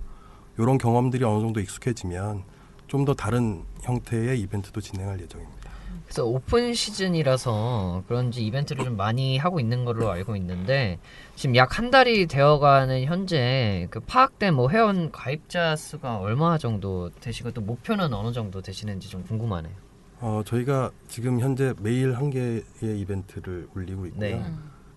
이런 0.60 0.78
경험들이 0.78 1.24
어느 1.24 1.40
정도 1.40 1.60
익숙해지면 1.60 2.42
좀 2.86 3.04
더 3.04 3.14
다른 3.14 3.62
형태의 3.82 4.40
이벤트도 4.40 4.80
진행할 4.80 5.20
예정입니다. 5.20 5.70
그래서 6.04 6.24
오픈 6.24 6.74
시즌이라서 6.74 8.02
그런지 8.08 8.44
이벤트를 8.44 8.84
좀 8.84 8.96
많이 8.96 9.38
하고 9.38 9.60
있는 9.60 9.84
걸로 9.84 10.10
알고 10.10 10.34
있는데 10.36 10.98
지금 11.36 11.54
약 11.54 11.78
한 11.78 11.92
달이 11.92 12.26
되어가는 12.26 13.04
현재 13.04 13.86
그 13.90 14.00
파악된 14.00 14.54
뭐 14.54 14.68
회원 14.70 15.12
가입자 15.12 15.76
수가 15.76 16.18
얼마 16.18 16.58
정도 16.58 17.10
되시고 17.20 17.52
또 17.52 17.60
목표는 17.60 18.12
어느 18.12 18.32
정도 18.32 18.60
되시는지 18.60 19.08
좀 19.08 19.22
궁금하네요. 19.22 19.72
어, 20.18 20.42
저희가 20.44 20.90
지금 21.06 21.38
현재 21.38 21.72
매일 21.80 22.16
한 22.16 22.28
개의 22.30 22.64
이벤트를 22.82 23.68
올리고 23.76 24.06
있고요. 24.06 24.20
네. 24.20 24.44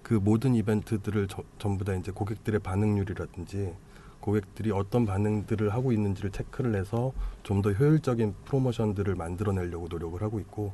그 0.01 0.15
모든 0.15 0.55
이벤트들을 0.55 1.27
저- 1.27 1.43
전부 1.59 1.85
다 1.85 1.93
이제 1.93 2.11
고객들의 2.11 2.59
반응률이라든지 2.59 3.71
고객들이 4.23 4.71
어떤 4.71 5.05
반응들을 5.05 5.73
하고 5.73 5.91
있는지를 5.91 6.31
체크를 6.31 6.75
해서 6.75 7.11
좀 7.43 7.61
더 7.61 7.71
효율적인 7.71 8.33
프로모션들을 8.45 9.15
만들어내려고 9.15 9.87
노력을 9.89 10.21
하고 10.21 10.39
있고 10.39 10.73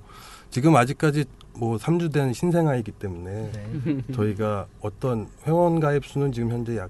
지금 0.49 0.75
아직까지 0.75 1.25
뭐 1.57 1.77
3주 1.77 2.13
된 2.13 2.31
신생아이기 2.31 2.91
때문에 2.93 3.51
네. 3.51 4.01
저희가 4.13 4.67
어떤 4.81 5.27
회원 5.45 5.79
가입 5.79 6.05
수는 6.05 6.31
지금 6.31 6.51
현재 6.51 6.77
약 6.77 6.89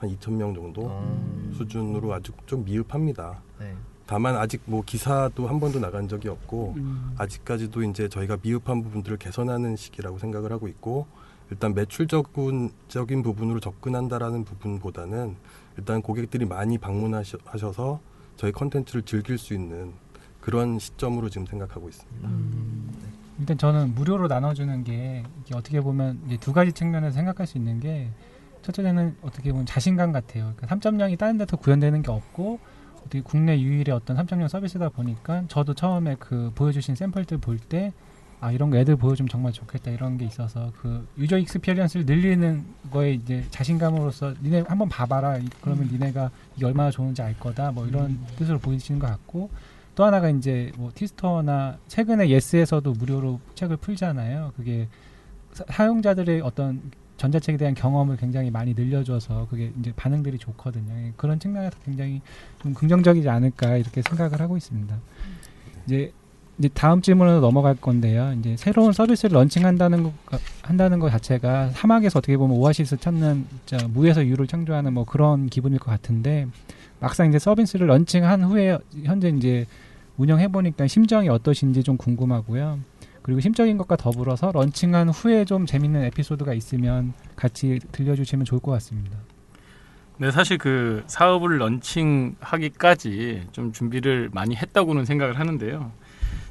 한 0.00 0.08
2천 0.16 0.32
명 0.32 0.54
정도 0.54 0.86
음. 0.88 1.52
수준으로 1.54 2.12
아직 2.14 2.34
좀 2.46 2.64
미흡합니다. 2.64 3.42
네. 3.58 3.74
다만 4.06 4.34
아직 4.34 4.62
뭐 4.64 4.82
기사도 4.84 5.46
한 5.46 5.60
번도 5.60 5.78
나간 5.78 6.08
적이 6.08 6.30
없고 6.30 6.74
아직까지도 7.16 7.84
이제 7.84 8.08
저희가 8.08 8.38
미흡한 8.42 8.82
부분들을 8.82 9.18
개선하는 9.18 9.76
시기라고 9.76 10.18
생각을 10.18 10.50
하고 10.50 10.66
있고 10.66 11.06
일단 11.50 11.74
매출적인 11.74 13.22
부분으로 13.22 13.60
접근한다라는 13.60 14.44
부분보다는 14.44 15.36
일단 15.80 16.02
고객들이 16.02 16.44
많이 16.44 16.76
방문하셔서 16.78 18.00
저희 18.36 18.52
컨텐츠를 18.52 19.02
즐길 19.02 19.38
수 19.38 19.54
있는 19.54 19.92
그런 20.40 20.78
시점으로 20.78 21.28
지금 21.30 21.46
생각하고 21.46 21.88
있습니다. 21.88 22.28
일단 23.38 23.56
저는 23.58 23.94
무료로 23.94 24.28
나눠주는 24.28 24.84
게 24.84 25.24
이게 25.40 25.56
어떻게 25.56 25.80
보면 25.80 26.20
이제 26.26 26.36
두 26.36 26.52
가지 26.52 26.72
측면에서 26.72 27.14
생각할 27.14 27.46
수 27.46 27.56
있는 27.56 27.80
게 27.80 28.10
첫째는 28.62 29.16
어떻게 29.22 29.50
보면 29.52 29.64
자신감 29.64 30.12
같아요. 30.12 30.52
그러니까 30.54 30.66
3.0이 30.66 31.18
다른 31.18 31.38
데서 31.38 31.56
구현되는 31.56 32.02
게 32.02 32.10
없고 32.10 32.58
어떻게 32.98 33.22
국내 33.22 33.58
유일의 33.58 33.94
어떤 33.94 34.18
3.0 34.18 34.46
서비스다 34.48 34.90
보니까 34.90 35.44
저도 35.48 35.72
처음에 35.74 36.16
그 36.18 36.52
보여주신 36.54 36.94
샘플들 36.94 37.38
볼 37.38 37.58
때 37.58 37.94
아 38.40 38.50
이런 38.52 38.70
거 38.70 38.78
애들 38.78 38.96
보여주면 38.96 39.28
정말 39.28 39.52
좋겠다 39.52 39.90
이런 39.90 40.16
게 40.16 40.24
있어서 40.24 40.72
그 40.80 41.06
user 41.18 41.36
experience를 41.38 42.06
늘리는 42.06 42.64
거에 42.90 43.12
이제 43.12 43.44
자신감으로서 43.50 44.34
니네 44.42 44.64
한번 44.66 44.88
봐봐라 44.88 45.36
이- 45.38 45.46
그러면 45.60 45.88
니네가 45.92 46.30
이게 46.56 46.64
얼마나 46.64 46.90
좋은지 46.90 47.20
알 47.20 47.38
거다 47.38 47.70
뭐 47.72 47.86
이런 47.86 48.18
뜻으로 48.36 48.58
보이시는 48.58 48.98
것 48.98 49.08
같고 49.08 49.50
또 49.94 50.04
하나가 50.04 50.30
이제 50.30 50.72
뭐 50.76 50.90
티스토어나 50.94 51.76
최근에 51.88 52.30
예스에서도 52.30 52.90
무료로 52.92 53.40
책을 53.54 53.76
풀잖아요. 53.76 54.52
그게 54.56 54.88
사- 55.52 55.64
사용자들의 55.68 56.40
어떤 56.40 56.80
전자책에 57.18 57.58
대한 57.58 57.74
경험을 57.74 58.16
굉장히 58.16 58.50
많이 58.50 58.72
늘려줘서 58.72 59.48
그게 59.50 59.70
이제 59.78 59.92
반응들이 59.94 60.38
좋거든요. 60.38 60.94
예, 60.94 61.12
그런 61.18 61.38
측면에서 61.38 61.76
굉장히 61.84 62.22
좀 62.62 62.72
긍정적이지 62.72 63.28
않을까 63.28 63.76
이렇게 63.76 64.00
생각을 64.00 64.40
하고 64.40 64.56
있습니다. 64.56 64.96
이제 65.84 66.12
이제 66.60 66.68
다음 66.74 67.00
질문으로 67.00 67.40
넘어갈 67.40 67.74
건데요. 67.74 68.34
이제 68.38 68.54
새로운 68.58 68.92
서비스를 68.92 69.34
런칭한다는 69.34 70.02
거 70.02 70.12
한다는 70.60 70.98
것 70.98 71.08
자체가 71.08 71.70
사막에서 71.70 72.18
어떻게 72.18 72.36
보면 72.36 72.58
오아시스 72.58 72.98
찾는 72.98 73.46
무에서 73.88 74.26
유를 74.26 74.46
창조하는 74.46 74.92
뭐 74.92 75.06
그런 75.06 75.46
기분일 75.46 75.78
것 75.78 75.90
같은데 75.90 76.46
막상 77.00 77.30
이제 77.30 77.38
서비스를 77.38 77.86
런칭한 77.86 78.44
후에 78.44 78.76
현재 79.04 79.30
이제 79.30 79.66
운영해 80.18 80.48
보니까 80.48 80.86
심정이 80.86 81.30
어떠신지 81.30 81.82
좀 81.82 81.96
궁금하고요. 81.96 82.78
그리고 83.22 83.40
심적인 83.40 83.78
것과 83.78 83.96
더불어서 83.96 84.52
런칭한 84.52 85.08
후에 85.08 85.46
좀 85.46 85.64
재밌는 85.64 86.04
에피소드가 86.04 86.52
있으면 86.52 87.14
같이 87.36 87.80
들려주시면 87.90 88.44
좋을 88.44 88.60
것 88.60 88.70
같습니다. 88.72 89.16
네, 90.18 90.30
사실 90.30 90.58
그 90.58 91.04
사업을 91.06 91.58
런칭하기까지 91.58 93.44
좀 93.52 93.72
준비를 93.72 94.28
많이 94.34 94.54
했다고는 94.54 95.06
생각을 95.06 95.38
하는데요. 95.38 95.92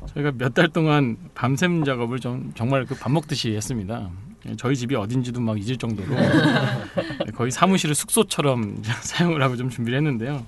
저희가 0.08 0.32
몇 0.38 0.54
달 0.54 0.70
동안 0.70 1.18
밤샘 1.36 1.84
작업을 1.84 2.20
좀 2.20 2.52
정말 2.56 2.86
그 2.86 2.96
밥 2.96 3.12
먹듯이 3.12 3.56
했습니다. 3.56 4.10
저희 4.58 4.76
집이 4.76 4.96
어딘지도 4.96 5.42
막 5.42 5.60
잊을 5.62 5.78
정도로 5.78 6.08
거의 7.36 7.52
사무실을 7.52 7.94
숙소처럼 7.94 8.82
사용을 9.02 9.42
하고 9.42 9.56
좀 9.58 9.70
준비를 9.70 9.98
했는데요. 9.98 10.46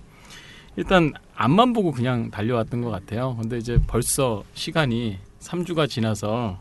일단 0.77 1.13
앞만 1.35 1.73
보고 1.73 1.91
그냥 1.91 2.31
달려왔던 2.31 2.81
것 2.81 2.89
같아요. 2.89 3.35
근데 3.39 3.57
이제 3.57 3.77
벌써 3.87 4.43
시간이 4.53 5.17
3주가 5.39 5.89
지나서 5.89 6.59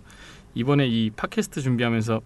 이번에 0.55 0.87
이 0.89 1.11
팟캐스트 1.11 1.61
준비하면서 1.63 2.21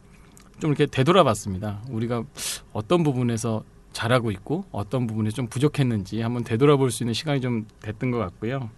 좀 0.61 0.71
이렇게 0.71 0.87
되돌아봤습니다. 0.87 1.83
우리가 1.91 2.25
어떤 2.73 3.03
부분에서 3.03 3.63
잘하고 3.93 4.31
있고 4.31 4.65
어떤 4.73 5.07
부분에 5.07 5.31
좀 5.31 5.47
부족했는지 5.47 6.21
한번 6.23 6.43
되돌아볼 6.43 6.91
수 6.91 7.03
있는 7.03 7.13
시간이 7.13 7.41
좀 7.43 7.67
됐던 7.81 8.11
것 8.11 8.19
같고요. 8.19 8.71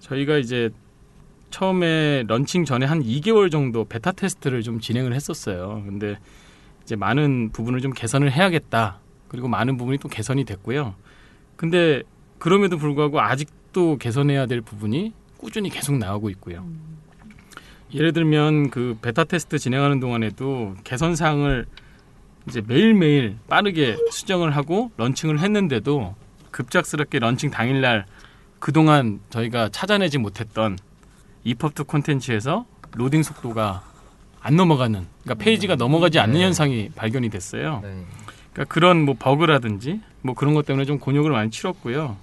저희가 0.00 0.38
이제 0.38 0.70
처음에 1.54 2.24
런칭 2.26 2.64
전에 2.64 2.84
한 2.84 3.00
2개월 3.00 3.48
정도 3.48 3.84
베타 3.84 4.10
테스트를 4.10 4.62
좀 4.62 4.80
진행을 4.80 5.14
했었어요. 5.14 5.84
근데 5.86 6.18
이제 6.82 6.96
많은 6.96 7.50
부분을 7.52 7.80
좀 7.80 7.92
개선을 7.92 8.32
해야겠다. 8.32 8.98
그리고 9.28 9.46
많은 9.46 9.76
부분이 9.76 9.98
또 9.98 10.08
개선이 10.08 10.44
됐고요. 10.46 10.96
근데 11.54 12.02
그럼에도 12.40 12.76
불구하고 12.76 13.20
아직도 13.20 13.98
개선해야 13.98 14.46
될 14.46 14.62
부분이 14.62 15.12
꾸준히 15.36 15.70
계속 15.70 15.96
나오고 15.96 16.28
있고요. 16.30 16.66
예를 17.94 18.12
들면 18.12 18.70
그 18.70 18.98
베타 19.00 19.22
테스트 19.22 19.56
진행하는 19.56 20.00
동안에도 20.00 20.74
개선 20.82 21.14
사항을 21.14 21.66
이제 22.48 22.62
매일매일 22.66 23.36
빠르게 23.48 23.96
수정을 24.10 24.56
하고 24.56 24.90
런칭을 24.96 25.38
했는데도 25.38 26.16
급작스럽게 26.50 27.20
런칭 27.20 27.52
당일날 27.52 28.06
그동안 28.58 29.20
저희가 29.30 29.68
찾아내지 29.68 30.18
못했던 30.18 30.76
EPUB 31.44 31.84
콘텐츠에서 31.84 32.64
로딩 32.94 33.22
속도가 33.22 33.82
안 34.40 34.56
넘어가는 34.56 35.06
그러니까 35.22 35.42
페이지가 35.42 35.76
넘어가지 35.76 36.18
않는 36.18 36.34
네. 36.34 36.44
현상이 36.44 36.90
발견이 36.94 37.30
됐어요. 37.30 37.80
네. 37.82 38.04
그러니까 38.52 38.72
그런 38.72 39.04
뭐 39.04 39.14
버그라든지 39.18 40.00
뭐 40.22 40.34
그런 40.34 40.54
것 40.54 40.66
때문에 40.66 40.84
좀 40.84 40.98
곤욕을 40.98 41.30
많이 41.30 41.50
치렀고요. 41.50 42.16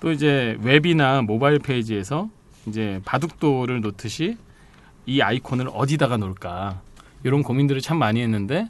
또 0.00 0.12
이제 0.12 0.56
웹이나 0.62 1.22
모바일 1.22 1.58
페이지에서 1.58 2.28
이제 2.66 3.00
바둑도를 3.04 3.80
놓듯이 3.80 4.36
이 5.06 5.20
아이콘을 5.20 5.68
어디다가 5.72 6.16
놓을까 6.16 6.80
이런 7.24 7.42
고민들을 7.42 7.80
참 7.80 7.98
많이 7.98 8.20
했는데 8.20 8.68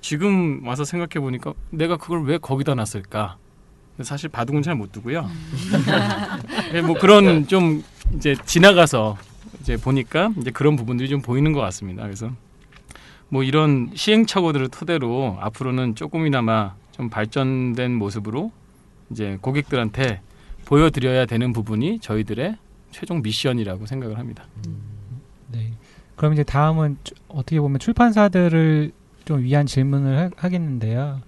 지금 0.00 0.66
와서 0.66 0.84
생각해 0.84 1.24
보니까 1.24 1.54
내가 1.70 1.96
그걸 1.96 2.24
왜 2.24 2.38
거기다 2.38 2.74
놨을까? 2.74 3.36
사실 4.04 4.28
바둑은 4.28 4.62
잘 4.62 4.74
못 4.74 4.92
두고요. 4.92 5.28
네, 6.72 6.80
뭐 6.82 6.94
그런 6.98 7.46
좀 7.46 7.82
이제 8.16 8.34
지나가서 8.44 9.16
이제 9.60 9.76
보니까 9.76 10.30
이제 10.38 10.50
그런 10.50 10.76
부분들이 10.76 11.08
좀 11.08 11.20
보이는 11.22 11.52
것 11.52 11.60
같습니다. 11.60 12.02
그래서 12.04 12.30
뭐 13.28 13.42
이런 13.42 13.90
시행착오들을 13.94 14.68
토대로 14.68 15.36
앞으로는 15.40 15.94
조금이나마 15.94 16.74
좀 16.92 17.08
발전된 17.10 17.94
모습으로 17.94 18.50
이제 19.10 19.38
고객들한테 19.40 20.20
보여드려야 20.64 21.26
되는 21.26 21.52
부분이 21.52 22.00
저희들의 22.00 22.56
최종 22.90 23.22
미션이라고 23.22 23.86
생각을 23.86 24.18
합니다. 24.18 24.44
네. 25.52 25.72
그럼 26.16 26.32
이제 26.32 26.42
다음은 26.42 26.98
주- 27.04 27.14
어떻게 27.28 27.60
보면 27.60 27.78
출판사들을 27.78 28.92
좀 29.24 29.42
위한 29.42 29.66
질문을 29.66 30.18
하, 30.18 30.30
하겠는데요. 30.36 31.20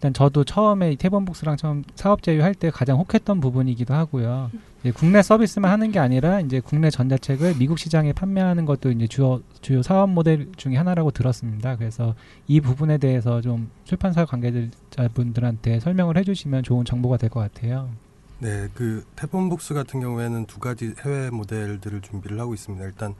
일단 0.00 0.14
저도 0.14 0.44
처음에 0.44 0.92
이 0.92 0.96
태범북스랑 0.96 1.58
처음 1.58 1.84
사업 1.94 2.22
제휴할 2.22 2.54
때 2.54 2.70
가장 2.70 2.96
혹했던 2.96 3.38
부분이기도 3.38 3.92
하고요. 3.92 4.50
이제 4.80 4.92
국내 4.92 5.20
서비스만 5.20 5.70
하는 5.70 5.92
게 5.92 5.98
아니라 5.98 6.40
이제 6.40 6.58
국내 6.58 6.88
전자책을 6.88 7.56
미국 7.58 7.78
시장에 7.78 8.14
판매하는 8.14 8.64
것도 8.64 8.92
이제 8.92 9.06
주요 9.06 9.42
주요 9.60 9.82
사업 9.82 10.08
모델 10.08 10.50
중에 10.56 10.76
하나라고 10.76 11.10
들었습니다. 11.10 11.76
그래서 11.76 12.14
이 12.48 12.62
부분에 12.62 12.96
대해서 12.96 13.42
좀 13.42 13.70
출판사 13.84 14.24
관계자분들한테 14.24 15.80
설명을 15.80 16.16
해주시면 16.16 16.62
좋은 16.62 16.86
정보가 16.86 17.18
될 17.18 17.28
것 17.28 17.40
같아요. 17.40 17.90
네, 18.38 18.68
그 18.72 19.04
태본북스 19.16 19.74
같은 19.74 20.00
경우에는 20.00 20.46
두 20.46 20.60
가지 20.60 20.94
해외 21.04 21.28
모델들을 21.28 22.00
준비를 22.00 22.40
하고 22.40 22.54
있습니다. 22.54 22.82
일단 22.86 23.14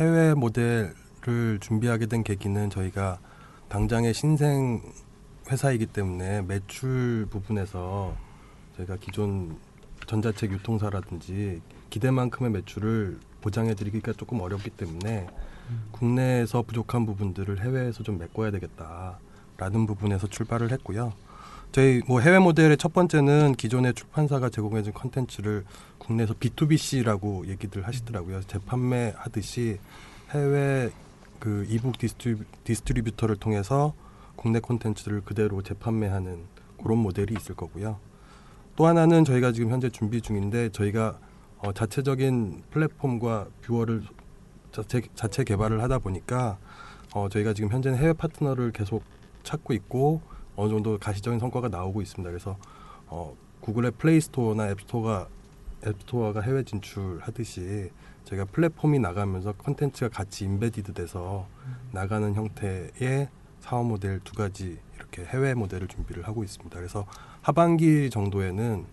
해외 0.00 0.34
모델을 0.34 1.60
준비하게 1.60 2.06
된 2.06 2.24
계기는 2.24 2.68
저희가 2.70 3.20
당장의 3.68 4.12
신생 4.12 4.82
회사이기 5.50 5.86
때문에 5.86 6.42
매출 6.42 7.26
부분에서 7.30 8.16
저희가 8.76 8.96
기존 8.96 9.58
전자책 10.06 10.52
유통사라든지 10.52 11.60
기대만큼의 11.90 12.50
매출을 12.52 13.18
보장해드리기가 13.40 14.12
조금 14.14 14.40
어렵기 14.40 14.70
때문에 14.70 15.26
국내에서 15.92 16.62
부족한 16.62 17.06
부분들을 17.06 17.60
해외에서 17.60 18.02
좀 18.02 18.18
메꿔야 18.18 18.50
되겠다라는 18.50 19.86
부분에서 19.86 20.26
출발을 20.26 20.72
했고요. 20.72 21.12
저희 21.72 22.00
뭐 22.06 22.20
해외 22.20 22.38
모델의 22.38 22.76
첫 22.76 22.92
번째는 22.92 23.54
기존의 23.56 23.94
출판사가 23.94 24.50
제공해준 24.50 24.92
컨텐츠를 24.92 25.64
국내에서 25.98 26.34
B2BC라고 26.34 27.48
얘기들 27.48 27.86
하시더라고요. 27.86 28.42
재판매 28.42 29.12
하듯이 29.16 29.78
해외 30.30 30.90
그 31.38 31.66
이북 31.68 31.98
distri, 31.98 32.38
distributor를 32.64 33.36
통해서 33.36 33.94
국내 34.36 34.60
콘텐츠를 34.60 35.22
그대로 35.22 35.62
재판매하는 35.62 36.44
그런 36.82 36.98
모델이 36.98 37.34
있을 37.36 37.54
거고요. 37.54 37.98
또 38.76 38.86
하나는 38.86 39.24
저희가 39.24 39.52
지금 39.52 39.70
현재 39.70 39.88
준비 39.88 40.20
중인데 40.20 40.68
저희가 40.68 41.18
어, 41.58 41.72
자체적인 41.72 42.64
플랫폼과 42.70 43.48
뷰어를 43.62 44.02
자체, 44.70 45.00
자체 45.14 45.42
개발을 45.42 45.82
하다 45.82 45.98
보니까 46.00 46.58
어, 47.14 47.28
저희가 47.30 47.54
지금 47.54 47.70
현재는 47.70 47.96
해외 47.98 48.12
파트너를 48.12 48.72
계속 48.72 49.02
찾고 49.42 49.72
있고 49.72 50.20
어느 50.54 50.70
정도 50.70 50.98
가시적인 50.98 51.38
성과가 51.38 51.68
나오고 51.68 52.02
있습니다. 52.02 52.30
그래서 52.30 52.58
어, 53.06 53.34
구글의 53.60 53.92
플레이 53.92 54.20
스토어나 54.20 54.68
앱 54.68 54.80
스토어가 54.82 55.28
앱 55.86 56.00
스토어가 56.00 56.40
해외 56.40 56.62
진출하듯이 56.62 57.90
저희가 58.24 58.44
플랫폼이 58.46 58.98
나가면서 58.98 59.52
컨텐츠가 59.52 60.08
같이 60.08 60.44
embedded 60.44 60.92
돼서 60.92 61.46
나가는 61.92 62.34
형태의 62.34 63.28
사업 63.66 63.86
모델 63.86 64.20
두 64.20 64.32
가지 64.32 64.78
이렇게 64.94 65.24
해외 65.24 65.52
모델을 65.54 65.88
준비를 65.88 66.26
하고 66.28 66.44
있습니다. 66.44 66.76
그래서 66.76 67.04
하반기 67.42 68.10
정도에는 68.10 68.84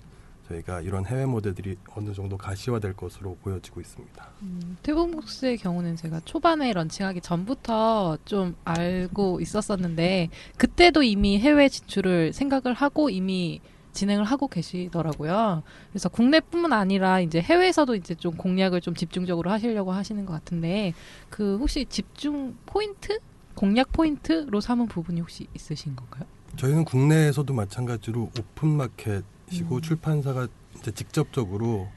저희가 0.47 0.81
이런 0.81 1.05
해외 1.05 1.25
모델들이 1.25 1.77
어느 1.95 2.12
정도 2.13 2.38
가시화될 2.38 2.93
것으로 2.93 3.38
보여지고 3.43 3.81
있습니다. 3.81 4.29
음, 4.41 4.77
태봉북스의 4.81 5.57
경우는 5.57 5.95
제가 5.95 6.21
초반에 6.25 6.73
런칭하기 6.73 7.21
전부터 7.21 8.17
좀 8.25 8.55
알고 8.65 9.41
있었었는데 9.41 10.29
그때도 10.57 11.03
이미 11.03 11.39
해외 11.39 11.69
진출을 11.69 12.33
생각을 12.33 12.73
하고 12.73 13.12
이미 13.12 13.62
진행을 13.93 14.25
하고 14.25 14.47
계시더라고요. 14.47 15.62
그래서 15.91 16.09
국내뿐만 16.09 16.73
아니라 16.73 17.19
이제 17.19 17.39
해외에서도 17.39 17.93
이제 17.93 18.15
좀 18.15 18.36
공략을 18.36 18.81
좀 18.81 18.95
집중적으로 18.95 19.51
하시려고 19.51 19.91
하시는 19.91 20.25
것 20.25 20.33
같은데 20.33 20.93
그 21.29 21.57
혹시 21.57 21.86
집중 21.86 22.57
포인트 22.65 23.19
공략 23.55 23.91
포인트로 23.91 24.61
삼은 24.61 24.87
부분이 24.87 25.21
혹시 25.21 25.47
있으신 25.53 25.95
건가요? 25.95 26.25
저희는 26.57 26.85
국내에서도 26.85 27.51
마찬가지로 27.53 28.31
오픈 28.39 28.69
마켓이고 28.69 29.75
음. 29.75 29.81
출판사가 29.81 30.47
이제 30.77 30.91
직접적으로 30.91 31.87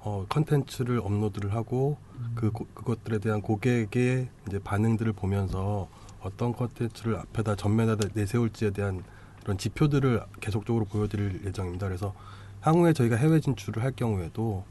어, 0.00 0.24
컨텐츠를 0.28 1.00
업로드를 1.00 1.52
하고 1.54 1.96
그 2.34 2.50
고- 2.52 2.66
그것들에 2.74 3.18
대한 3.18 3.42
고객의 3.42 4.28
이제 4.46 4.58
반응들을 4.60 5.12
보면서 5.14 5.88
어떤 6.22 6.52
컨텐츠를 6.52 7.16
앞에다 7.16 7.56
전면에다 7.56 8.08
내세울지에 8.14 8.70
대한 8.70 9.02
그런 9.42 9.58
지표들을 9.58 10.22
계속적으로 10.40 10.84
보여드릴 10.84 11.42
예정입니다. 11.44 11.86
그래서 11.86 12.14
향후에 12.62 12.92
저희가 12.92 13.16
해외 13.16 13.40
진출을 13.40 13.82
할 13.82 13.92
경우에도 13.92 14.64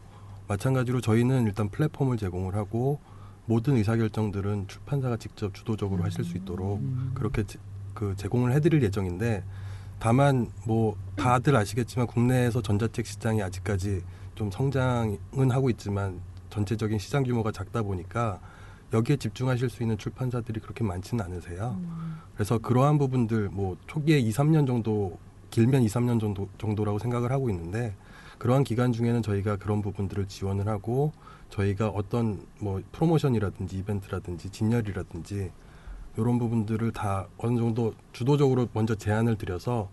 마찬가지로 0.47 1.01
저희는 1.01 1.45
일단 1.45 1.69
플랫폼을 1.69 2.17
제공을 2.17 2.55
하고 2.55 2.99
모든 3.45 3.75
의사결정들은 3.77 4.67
출판사가 4.67 5.17
직접 5.17 5.53
주도적으로 5.53 6.03
하실 6.03 6.23
수 6.23 6.37
있도록 6.37 6.81
그렇게 7.13 7.43
제- 7.43 7.59
그 7.93 8.13
제공을 8.17 8.51
해드릴 8.53 8.81
예정인데 8.83 9.43
다만 9.99 10.49
뭐 10.65 10.95
다들 11.15 11.55
아시겠지만 11.55 12.07
국내에서 12.07 12.61
전자책 12.61 13.05
시장이 13.05 13.41
아직까지 13.41 14.01
좀 14.35 14.51
성장은 14.51 15.51
하고 15.51 15.69
있지만 15.69 16.19
전체적인 16.49 16.99
시장 16.99 17.23
규모가 17.23 17.51
작다 17.51 17.83
보니까 17.83 18.39
여기에 18.93 19.17
집중하실 19.17 19.69
수 19.69 19.83
있는 19.83 19.97
출판사들이 19.97 20.59
그렇게 20.59 20.83
많지는 20.83 21.23
않으세요. 21.23 21.79
그래서 22.33 22.57
그러한 22.57 22.97
부분들 22.97 23.49
뭐 23.49 23.77
초기에 23.87 24.19
2, 24.19 24.31
3년 24.31 24.67
정도 24.67 25.17
길면 25.51 25.83
2, 25.83 25.87
3년 25.87 26.19
정도 26.19 26.49
정도라고 26.57 26.99
생각을 26.99 27.31
하고 27.31 27.49
있는데 27.49 27.95
그러한 28.37 28.63
기간 28.63 28.91
중에는 28.91 29.21
저희가 29.21 29.57
그런 29.57 29.81
부분들을 29.81 30.27
지원을 30.27 30.67
하고 30.67 31.11
저희가 31.49 31.89
어떤 31.89 32.45
뭐 32.59 32.81
프로모션이라든지 32.91 33.77
이벤트라든지 33.77 34.49
진열이라든지 34.49 35.51
이런 36.17 36.39
부분들을 36.39 36.91
다 36.91 37.27
어느 37.37 37.57
정도 37.57 37.93
주도적으로 38.13 38.67
먼저 38.73 38.95
제안을 38.95 39.37
드려서 39.37 39.89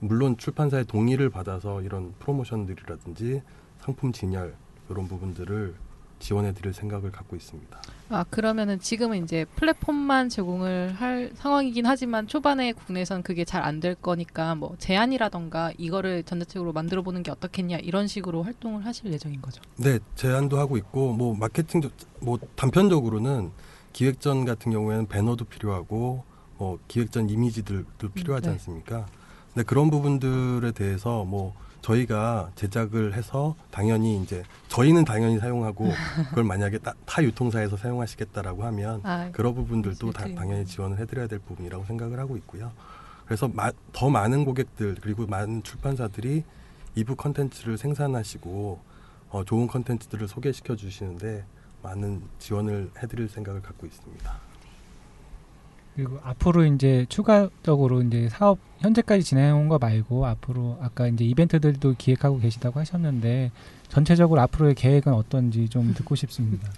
물론 0.00 0.36
출판사의 0.36 0.86
동의를 0.86 1.30
받아서 1.30 1.82
이런 1.82 2.14
프로모션들이라든지 2.18 3.42
상품 3.78 4.12
진열 4.12 4.54
이런 4.88 5.06
부분들을 5.08 5.74
지원해 6.20 6.52
드릴 6.52 6.72
생각을 6.72 7.10
갖고 7.10 7.34
있습니다. 7.34 7.82
아 8.10 8.24
그러면은 8.30 8.78
지금은 8.78 9.24
이제 9.24 9.44
플랫폼만 9.56 10.28
제공을 10.28 10.94
할 10.96 11.30
상황이긴 11.34 11.86
하지만 11.86 12.26
초반에 12.28 12.72
국내에선 12.72 13.22
그게 13.22 13.44
잘 13.44 13.62
안 13.64 13.80
될 13.80 13.94
거니까 13.94 14.54
뭐 14.54 14.76
제안이라던가 14.78 15.72
이거를 15.78 16.22
전자책으로 16.24 16.72
만들어 16.72 17.02
보는 17.02 17.22
게 17.22 17.30
어떻겠냐 17.30 17.78
이런 17.78 18.06
식으로 18.06 18.42
활동을 18.42 18.84
하실 18.84 19.10
예정인 19.12 19.40
거죠. 19.40 19.62
네, 19.76 19.98
제안도 20.16 20.58
하고 20.58 20.76
있고 20.76 21.12
뭐 21.14 21.34
마케팅 21.34 21.80
뭐 22.20 22.38
단편적으로는 22.56 23.50
기획전 23.94 24.44
같은 24.44 24.70
경우에는 24.72 25.06
배너도 25.06 25.46
필요하고 25.46 26.24
뭐 26.58 26.78
기획전 26.88 27.30
이미지들도 27.30 28.10
필요하지 28.10 28.46
네. 28.48 28.52
않습니까? 28.52 29.06
근데 29.54 29.64
그런 29.64 29.90
부분들에 29.90 30.72
대해서 30.72 31.24
뭐 31.24 31.54
저희가 31.82 32.50
제작을 32.54 33.14
해서 33.14 33.54
당연히 33.70 34.22
이제 34.22 34.42
저희는 34.68 35.04
당연히 35.04 35.38
사용하고 35.38 35.90
그걸 36.30 36.44
만약에 36.44 36.78
따- 36.78 36.94
타 37.06 37.22
유통사에서 37.22 37.76
사용하시겠다라고 37.76 38.64
하면 38.64 39.00
아, 39.04 39.30
그런 39.32 39.54
부분들도 39.54 40.12
다, 40.12 40.22
그렇지. 40.24 40.34
당연히 40.34 40.66
지원을 40.66 40.98
해드려야 40.98 41.26
될 41.26 41.38
부분이라고 41.40 41.84
생각을 41.86 42.18
하고 42.18 42.36
있고요. 42.36 42.70
그래서 43.24 43.48
마- 43.48 43.72
더 43.92 44.10
많은 44.10 44.44
고객들 44.44 44.96
그리고 45.00 45.26
많은 45.26 45.62
출판사들이 45.62 46.44
이북 46.96 47.16
컨텐츠를 47.18 47.78
생산하시고 47.78 48.80
어, 49.30 49.44
좋은 49.44 49.66
컨텐츠들을 49.68 50.26
소개시켜 50.28 50.74
주시는데 50.76 51.44
많은 51.82 52.20
지원을 52.40 52.90
해드릴 53.02 53.28
생각을 53.28 53.62
갖고 53.62 53.86
있습니다. 53.86 54.49
그리고 55.94 56.18
앞으로 56.22 56.64
이제 56.64 57.04
추가적으로 57.08 58.02
이제 58.02 58.28
사업 58.30 58.58
현재까지 58.78 59.22
진행한 59.22 59.68
거 59.68 59.78
말고 59.78 60.26
앞으로 60.26 60.78
아까 60.80 61.06
이제 61.06 61.24
이벤트들도 61.24 61.94
기획하고 61.98 62.38
계시다고 62.38 62.80
하셨는데 62.80 63.50
전체적으로 63.88 64.40
앞으로의 64.42 64.74
계획은 64.74 65.12
어떤지 65.12 65.68
좀 65.68 65.92
듣고 65.94 66.14
싶습니다. 66.14 66.70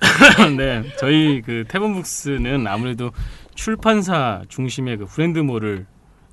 네, 0.56 0.82
저희 0.98 1.42
그 1.42 1.64
태본북스는 1.68 2.66
아무래도 2.66 3.12
출판사 3.54 4.42
중심의 4.48 4.96
그 4.96 5.06
브랜드몰을 5.06 5.86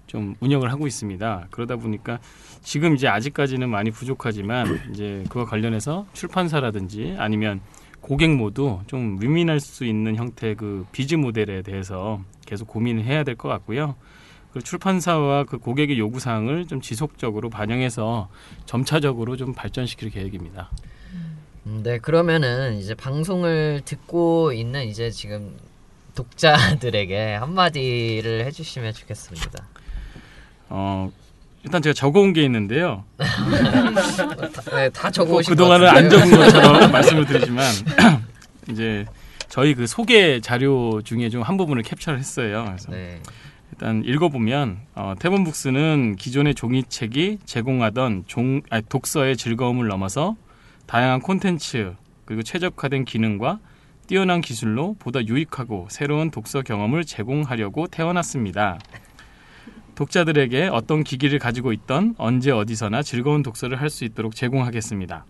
좀 0.07 0.35
운영을 0.39 0.71
하고 0.71 0.87
있습니다. 0.87 1.47
그러다 1.51 1.75
보니까 1.75 2.19
지금 2.63 2.95
이제 2.95 3.07
아직까지는 3.07 3.69
많이 3.69 3.91
부족하지만 3.91 4.79
이제 4.91 5.23
그와 5.29 5.45
관련해서 5.45 6.05
출판사라든지 6.13 7.15
아니면 7.19 7.59
고객 8.01 8.31
모두 8.35 8.79
좀 8.87 9.17
윈윈할 9.21 9.59
수 9.59 9.85
있는 9.85 10.15
형태의 10.15 10.55
그 10.55 10.85
비즈 10.91 11.15
모델에 11.15 11.61
대해서 11.61 12.21
계속 12.45 12.67
고민을 12.67 13.03
해야 13.03 13.23
될 13.23 13.35
것 13.35 13.49
같고요. 13.49 13.95
그 14.53 14.61
출판사와 14.61 15.43
그 15.43 15.57
고객의 15.57 15.99
요구 15.99 16.19
사항을 16.19 16.67
좀 16.67 16.79
지속적으로 16.81 17.49
반영해서 17.49 18.29
점차적으로 18.65 19.35
좀 19.35 19.53
발전시킬 19.53 20.09
계획입니다. 20.09 20.71
음, 21.65 21.81
네, 21.83 21.99
그러면은 21.99 22.77
이제 22.77 22.95
방송을 22.95 23.81
듣고 23.83 24.53
있는 24.53 24.85
이제 24.87 25.11
지금 25.11 25.57
독자들에게 26.15 27.35
한마디를 27.35 28.45
해주시면 28.45 28.93
좋겠습니다. 28.93 29.67
어, 30.69 31.11
일단 31.67 31.81
제가 31.81 31.93
적어온 31.93 32.31
게 32.31 32.43
있는데요. 32.43 33.03
네, 34.71 34.89
다꼭 34.89 35.11
적어오신 35.13 35.51
그동안은 35.51 35.85
것 35.85 35.97
안. 35.97 36.09
적은 36.09 36.31
것처럼 36.31 36.91
말씀을 36.93 37.25
드리지만 37.25 37.65
이제 38.71 39.05
저희 39.49 39.73
그 39.73 39.85
소개 39.85 40.39
자료 40.39 41.01
중에 41.01 41.27
좀 41.27 41.41
한 41.43 41.57
부분을 41.57 41.83
캡처를 41.83 42.19
했어요. 42.19 42.63
그래서 42.67 42.89
네. 42.91 43.19
일단 43.73 44.01
읽어보면 44.05 44.77
어, 44.95 45.13
태본북스는 45.19 46.15
기존의 46.15 46.55
종이책이 46.55 47.39
제공하던 47.43 48.23
종, 48.27 48.61
아니, 48.69 48.81
독서의 48.87 49.35
즐거움을 49.35 49.87
넘어서 49.87 50.37
다양한 50.85 51.19
콘텐츠 51.19 51.95
그리고 52.23 52.43
최적화된 52.43 53.03
기능과 53.03 53.59
뛰어난 54.07 54.39
기술로 54.39 54.95
보다 54.99 55.21
유익하고 55.21 55.87
새로운 55.91 56.31
독서 56.31 56.61
경험을 56.61 57.03
제공하려고 57.03 57.87
태어났습니다. 57.87 58.79
독자들에게 59.97 60.69
어떤 60.71 61.03
기기를 61.03 61.39
가지고 61.39 61.73
있던 61.73 62.13
언제 62.19 62.51
어디서나 62.51 63.01
즐거운 63.01 63.41
독서를 63.41 63.81
할 63.81 63.89
수 63.89 64.05
있도록 64.05 64.35
제공하겠습니다. 64.35 65.25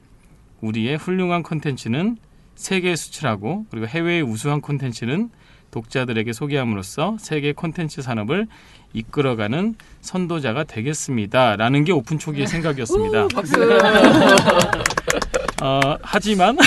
우리의 0.59 0.97
훌륭한 0.97 1.41
콘텐츠는 1.41 2.17
세계에 2.55 2.97
수출하고 2.97 3.65
그리고 3.69 3.87
해외의 3.87 4.23
우수한 4.23 4.59
콘텐츠는 4.59 5.29
독자들에게 5.71 6.33
소개함으로써 6.33 7.15
세계 7.19 7.53
콘텐츠 7.53 8.01
산업을 8.01 8.47
이끌어가는 8.93 9.75
선도자가 10.01 10.65
되겠습니다라는 10.65 11.85
게 11.85 11.93
오픈 11.93 12.19
초기의 12.19 12.47
생각이었습니다. 12.47 13.27
어, 15.63 15.79
하지만 16.01 16.57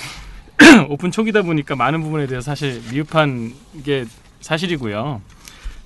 오픈 0.90 1.10
초기다 1.10 1.40
보니까 1.42 1.74
많은 1.74 2.02
부분에 2.02 2.26
대해서 2.26 2.44
사실 2.44 2.82
미흡한 2.90 3.54
게 3.82 4.04
사실이고요. 4.40 5.22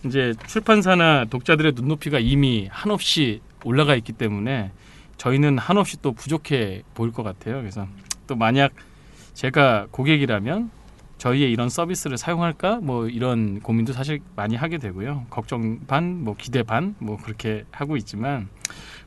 이제 0.04 0.34
출판사나 0.46 1.24
독자들의 1.26 1.72
눈높이가 1.74 2.18
이미 2.18 2.68
한없이 2.70 3.40
올라가 3.64 3.94
있기 3.96 4.12
때문에 4.12 4.70
저희는 5.16 5.58
한없이 5.58 6.00
또 6.00 6.12
부족해 6.12 6.82
보일 6.94 7.12
것 7.12 7.22
같아요. 7.22 7.56
그래서 7.56 7.86
또 8.26 8.36
만약 8.36 8.72
제가 9.34 9.86
고객이라면 9.90 10.70
저희의 11.18 11.50
이런 11.50 11.68
서비스를 11.68 12.16
사용할까 12.16 12.78
뭐 12.80 13.08
이런 13.08 13.58
고민도 13.60 13.92
사실 13.92 14.20
많이 14.36 14.54
하게 14.54 14.78
되고요. 14.78 15.26
걱정 15.30 15.80
반, 15.88 16.22
뭐 16.22 16.36
기대 16.38 16.62
반, 16.62 16.94
뭐 17.00 17.16
그렇게 17.16 17.64
하고 17.72 17.96
있지만 17.96 18.48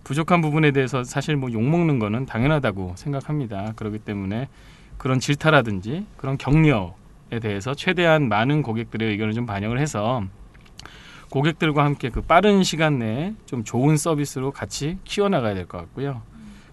부족한 0.04 0.42
부분에 0.42 0.72
대해서 0.72 1.06
사실 1.06 1.38
뭐 1.38 1.50
욕 1.50 1.64
먹는 1.64 2.00
거는 2.00 2.26
당연하다고 2.26 2.96
생각합니다. 2.98 3.72
그렇기 3.78 4.00
때문에 4.00 4.50
그런 4.98 5.22
질타라든지 5.22 6.06
그런 6.18 6.38
격려에 6.38 7.40
대해서 7.42 7.74
최대한 7.74 8.28
많은 8.28 8.62
고객들의 8.62 9.10
의견을 9.10 9.34
좀 9.34 9.46
반영을 9.46 9.80
해서 9.80 10.26
고객들과 11.32 11.84
함께 11.84 12.10
그 12.10 12.22
빠른 12.22 12.62
시간 12.62 13.00
내에 13.00 13.34
좀 13.46 13.64
좋은 13.64 13.98
서비스로 13.98 14.52
같이 14.52 14.98
키워나가야 15.06 15.56
될 15.56 15.66
것 15.66 15.78
같고요. 15.80 16.22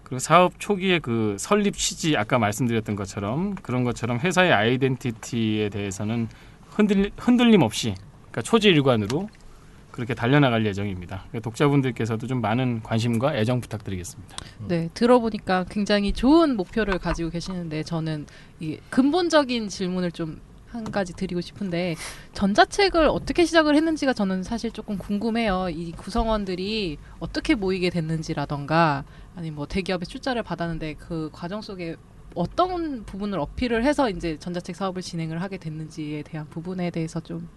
그리고 0.03 0.19
사업 0.19 0.59
초기의 0.59 0.99
그 0.99 1.37
설립 1.39 1.75
취지 1.77 2.17
아까 2.17 2.37
말씀드렸던 2.39 2.95
것처럼 2.95 3.55
그런 3.55 3.83
것처럼 3.83 4.19
회사의 4.19 4.51
아이덴티티에 4.51 5.69
대해서는 5.69 6.27
흔들, 6.69 7.11
흔들림 7.17 7.61
없이 7.61 7.95
그러니까 8.31 8.41
초지일관으로 8.41 9.29
그렇게 9.91 10.13
달려나갈 10.13 10.65
예정입니다. 10.65 11.25
독자분들께서도 11.41 12.27
좀 12.27 12.41
많은 12.41 12.81
관심과 12.83 13.35
애정 13.35 13.61
부탁드리겠습니다. 13.61 14.35
네, 14.67 14.89
들어보니까 14.93 15.65
굉장히 15.69 16.11
좋은 16.13 16.55
목표를 16.57 16.99
가지고 16.99 17.29
계시는데 17.29 17.83
저는 17.83 18.25
이 18.59 18.77
근본적인 18.89 19.67
질문을 19.69 20.11
좀 20.11 20.39
한 20.71 20.91
가지 20.91 21.13
드리고 21.13 21.41
싶은데 21.41 21.95
전자책을 22.33 23.07
어떻게 23.07 23.45
시작을 23.45 23.75
했는지가 23.75 24.13
저는 24.13 24.43
사실 24.43 24.71
조금 24.71 24.97
궁금해요. 24.97 25.69
이 25.69 25.91
구성원들이 25.93 26.97
어떻게 27.19 27.55
모이게 27.55 27.89
됐는지라던가 27.89 29.03
아니 29.35 29.51
뭐 29.51 29.65
대기업에 29.65 30.05
출자를 30.05 30.43
받았는데 30.43 30.95
그 30.95 31.29
과정 31.31 31.61
속에 31.61 31.95
어떤 32.35 33.03
부분을 33.05 33.39
어필을 33.39 33.83
해서 33.83 34.09
이제 34.09 34.37
전자책 34.37 34.75
사업을 34.75 35.01
진행을 35.01 35.41
하게 35.41 35.57
됐는지에 35.57 36.23
대한 36.23 36.47
부분에 36.49 36.91
대해서 36.91 37.19
좀 37.19 37.49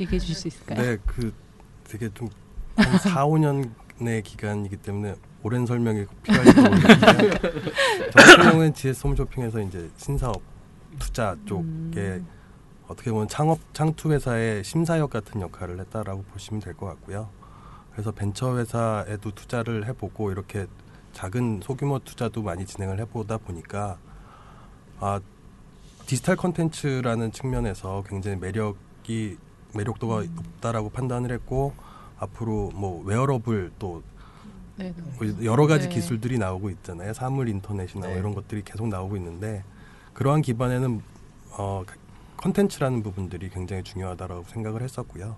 얘기해 0.00 0.18
주실 0.18 0.34
수 0.34 0.48
있을까요? 0.48 0.82
네, 0.82 0.98
그 1.06 1.32
되게 1.84 2.08
좀한 2.12 2.98
4, 2.98 3.26
5년의 3.26 4.24
기간이기 4.24 4.78
때문에 4.78 5.14
오랜 5.44 5.66
설명이 5.66 6.06
필요할지 6.22 6.60
모르겠는데 6.60 7.40
저 8.10 8.18
같은 8.18 8.42
경우는 8.50 8.74
GS 8.74 9.06
홈쇼핑에서 9.06 9.60
이제 9.60 9.88
신사업 9.96 10.53
투자 10.98 11.36
쪽에 11.46 11.60
음. 12.00 12.26
어떻게 12.88 13.10
보면 13.10 13.28
창업 13.28 13.58
창투 13.72 14.12
회사의 14.12 14.62
심사역 14.64 15.10
같은 15.10 15.40
역할을 15.40 15.80
했다라고 15.80 16.22
보시면 16.24 16.60
될 16.60 16.74
것 16.74 16.86
같고요. 16.86 17.28
그래서 17.92 18.10
벤처 18.12 18.58
회사에도 18.58 19.30
투자를 19.30 19.86
해보고 19.86 20.32
이렇게 20.32 20.66
작은 21.12 21.60
소규모 21.62 21.98
투자도 22.00 22.42
많이 22.42 22.66
진행을 22.66 22.98
해보다 23.00 23.38
보니까 23.38 23.98
아 25.00 25.20
디지털 26.06 26.36
콘텐츠라는 26.36 27.32
측면에서 27.32 28.04
굉장히 28.06 28.36
매력이 28.36 29.38
매력도가 29.74 30.24
높다라고 30.34 30.90
판단을 30.90 31.30
했고 31.32 31.72
앞으로 32.18 32.70
뭐 32.74 33.02
웨어러블 33.04 33.72
또 33.78 34.02
네, 34.76 34.92
네. 34.96 35.02
뭐 35.18 35.44
여러 35.44 35.66
가지 35.66 35.88
네. 35.88 35.94
기술들이 35.94 36.36
나오고 36.38 36.68
있잖아요. 36.70 37.12
사물 37.14 37.48
인터넷이나 37.48 38.06
뭐 38.06 38.14
네. 38.14 38.20
이런 38.20 38.34
것들이 38.34 38.62
계속 38.64 38.88
나오고 38.88 39.16
있는데 39.16 39.62
그러한 40.14 40.42
기반에는 40.42 41.02
어 41.58 41.84
컨텐츠라는 42.38 43.02
부분들이 43.02 43.50
굉장히 43.50 43.82
중요하다라고 43.82 44.44
생각을 44.44 44.82
했었고요. 44.82 45.36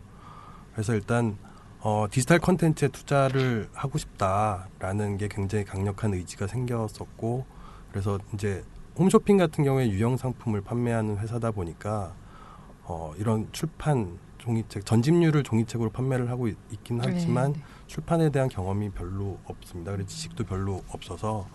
그래서 0.72 0.94
일단 0.94 1.36
어 1.80 2.06
디지털 2.10 2.38
컨텐츠에 2.38 2.88
투자를 2.88 3.68
하고 3.72 3.98
싶다라는 3.98 5.16
게 5.16 5.28
굉장히 5.28 5.64
강력한 5.64 6.14
의지가 6.14 6.46
생겼었고 6.46 7.46
그래서 7.90 8.18
이제 8.34 8.64
홈쇼핑 8.98 9.36
같은 9.36 9.64
경우에 9.64 9.88
유형 9.88 10.16
상품을 10.16 10.60
판매하는 10.62 11.18
회사다 11.18 11.50
보니까 11.50 12.14
어 12.84 13.12
이런 13.18 13.48
출판 13.52 14.18
종이책 14.38 14.84
전집류를 14.86 15.42
종이책으로 15.42 15.90
판매를 15.90 16.30
하고 16.30 16.48
있, 16.48 16.56
긴 16.84 17.00
하지만 17.02 17.52
네, 17.52 17.58
네. 17.58 17.64
출판에 17.86 18.30
대한 18.30 18.48
경험이 18.48 18.90
별로 18.90 19.38
없습니다. 19.44 19.92
그리고 19.92 20.08
지식도 20.08 20.44
별로 20.44 20.82
없어서 20.88 21.46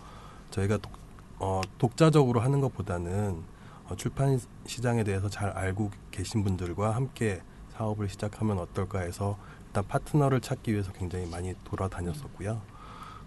저희가 0.50 0.78
독, 0.78 0.92
어, 1.42 1.60
독자적으로 1.76 2.38
하는 2.38 2.60
것보다는 2.60 3.42
어, 3.88 3.96
출판 3.96 4.38
시장에 4.64 5.02
대해서 5.02 5.28
잘 5.28 5.50
알고 5.50 5.90
계신 6.12 6.44
분들과 6.44 6.94
함께 6.94 7.42
사업을 7.70 8.08
시작하면 8.08 8.60
어떨까 8.60 9.00
해서 9.00 9.36
일단 9.66 9.84
파트너를 9.88 10.40
찾기 10.40 10.72
위해서 10.72 10.92
굉장히 10.92 11.26
많이 11.26 11.52
돌아다녔었고요. 11.64 12.62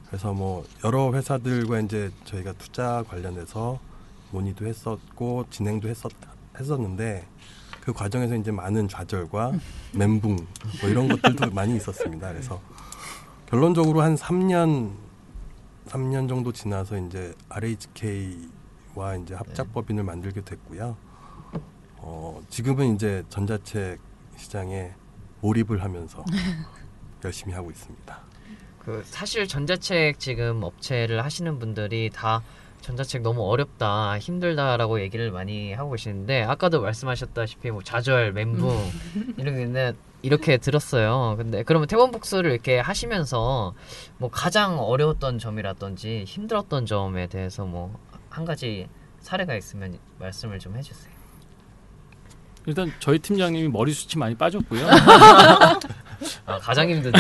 그래서 0.08 0.34
뭐 0.34 0.64
여러 0.86 1.12
회사들과 1.12 1.82
이제 1.82 2.10
저희가 2.24 2.54
투자 2.54 3.04
관련해서 3.10 3.80
논의도 4.32 4.66
했었고 4.66 5.48
진행도 5.50 5.90
했었 5.90 6.10
했었는데 6.58 7.28
그 7.82 7.92
과정에서 7.92 8.36
이제 8.36 8.50
많은 8.50 8.88
좌절과 8.88 9.52
멘붕 9.92 10.38
뭐 10.82 10.90
이런 10.90 11.10
것들도 11.10 11.52
많이 11.52 11.76
있었습니다. 11.76 12.32
그래서 12.32 12.62
결론적으로 13.48 14.02
한 14.02 14.16
3년 14.16 15.05
3년 15.88 16.28
정도 16.28 16.52
지나서 16.52 16.98
이제 16.98 17.34
RHK와 17.50 19.16
이제 19.22 19.36
합작법인을 19.36 20.04
만들게 20.04 20.42
됐고요. 20.42 20.98
어, 21.98 22.42
지금은 22.50 22.96
이제 22.96 23.24
전자책 23.30 24.00
시장에 24.38 24.94
몰입을 25.42 25.84
하면서 25.84 26.24
열심히 27.24 27.54
하고 27.54 27.72
있습니다. 27.72 28.20
그 28.80 29.04
사실 29.06 29.48
전자책 29.48 30.20
지금 30.20 30.62
업체를 30.64 31.24
하시는 31.24 31.58
분들이 31.58 32.10
다 32.14 32.44
전자책 32.86 33.22
너무 33.24 33.50
어렵다, 33.50 34.20
힘들다라고 34.20 35.02
얘기를 35.02 35.32
많이 35.32 35.74
하고 35.74 35.92
계시는데 35.92 36.44
아까도 36.44 36.82
말씀하셨다시피 36.82 37.72
뭐 37.72 37.82
좌절, 37.84 38.32
멘붕 38.34 38.70
이런 39.38 39.56
게 39.56 39.62
있는데 39.62 39.94
이렇게 40.22 40.58
들었어요. 40.58 41.36
근데 41.38 41.64
그러면 41.64 41.88
태원북스를 41.88 42.52
이렇게 42.52 42.80
하시면서 42.80 43.74
뭐 44.18 44.30
가장 44.30 44.80
어려웠던 44.80 45.40
점이라든지 45.40 46.24
힘들었던 46.26 46.86
점에 46.86 47.28
대해서 47.28 47.66
뭐 47.66 48.06
한 48.36 48.44
가지 48.44 48.90
사례가 49.22 49.56
있으면 49.56 49.98
말씀을 50.20 50.60
좀 50.60 50.76
해주세요. 50.76 51.14
일단 52.66 52.92
저희 53.00 53.18
팀장님이 53.18 53.70
머리숱이 53.70 54.20
많이 54.20 54.36
빠졌고요. 54.36 54.86
아, 56.46 56.60
가장 56.60 56.90
힘든 56.90 57.14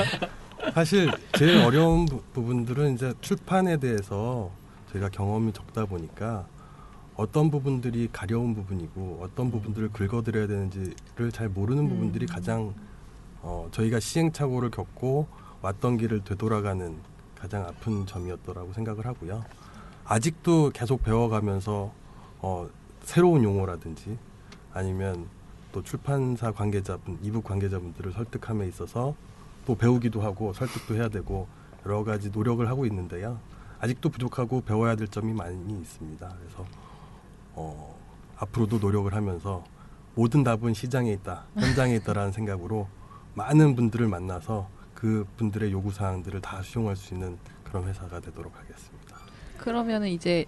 사실 0.72 1.10
제일 1.36 1.58
어려운 1.58 2.06
부, 2.06 2.22
부분들은 2.32 2.94
이제 2.94 3.12
출판에 3.20 3.76
대해서 3.76 4.50
저희가 4.92 5.08
경험이 5.10 5.52
적다 5.52 5.86
보니까 5.86 6.46
어떤 7.16 7.50
부분들이 7.50 8.08
가려운 8.12 8.54
부분이고 8.54 9.18
어떤 9.22 9.50
부분들을 9.50 9.92
긁어드려야 9.92 10.46
되는지를 10.46 11.32
잘 11.32 11.48
모르는 11.48 11.88
부분들이 11.88 12.26
가장 12.26 12.74
어, 13.42 13.68
저희가 13.72 14.00
시행착오를 14.00 14.70
겪고 14.70 15.26
왔던 15.62 15.96
길을 15.96 16.24
되돌아가는 16.24 16.96
가장 17.34 17.64
아픈 17.66 18.06
점이었더라고 18.06 18.72
생각을 18.72 19.06
하고요. 19.06 19.44
아직도 20.04 20.70
계속 20.70 21.02
배워가면서 21.02 21.92
어, 22.40 22.68
새로운 23.02 23.42
용어라든지 23.42 24.16
아니면 24.72 25.26
또 25.72 25.82
출판사 25.82 26.52
관계자분, 26.52 27.18
이북 27.22 27.44
관계자분들을 27.44 28.12
설득함에 28.12 28.66
있어서 28.68 29.14
또 29.66 29.74
배우기도 29.74 30.22
하고 30.22 30.52
설득도 30.52 30.94
해야 30.94 31.08
되고 31.08 31.46
여러 31.84 32.04
가지 32.04 32.30
노력을 32.30 32.66
하고 32.68 32.86
있는데요. 32.86 33.38
아직도 33.80 34.08
부족하고 34.08 34.60
배워야 34.62 34.96
될 34.96 35.08
점이 35.08 35.32
많이 35.32 35.80
있습니다. 35.80 36.36
그래서 36.40 36.66
어, 37.54 37.96
앞으로도 38.36 38.78
노력을 38.78 39.12
하면서 39.12 39.64
모든 40.14 40.42
답은 40.42 40.74
시장에 40.74 41.12
있다, 41.12 41.46
현장에 41.54 41.94
있다라는 41.96 42.32
생각으로 42.32 42.88
많은 43.34 43.76
분들을 43.76 44.08
만나서 44.08 44.68
그 44.94 45.24
분들의 45.36 45.70
요구 45.70 45.92
사항들을 45.92 46.40
다 46.40 46.60
수용할 46.62 46.96
수 46.96 47.14
있는 47.14 47.38
그런 47.62 47.86
회사가 47.86 48.18
되도록 48.18 48.56
하겠습니다. 48.56 49.16
그러면은 49.58 50.08
이제 50.08 50.46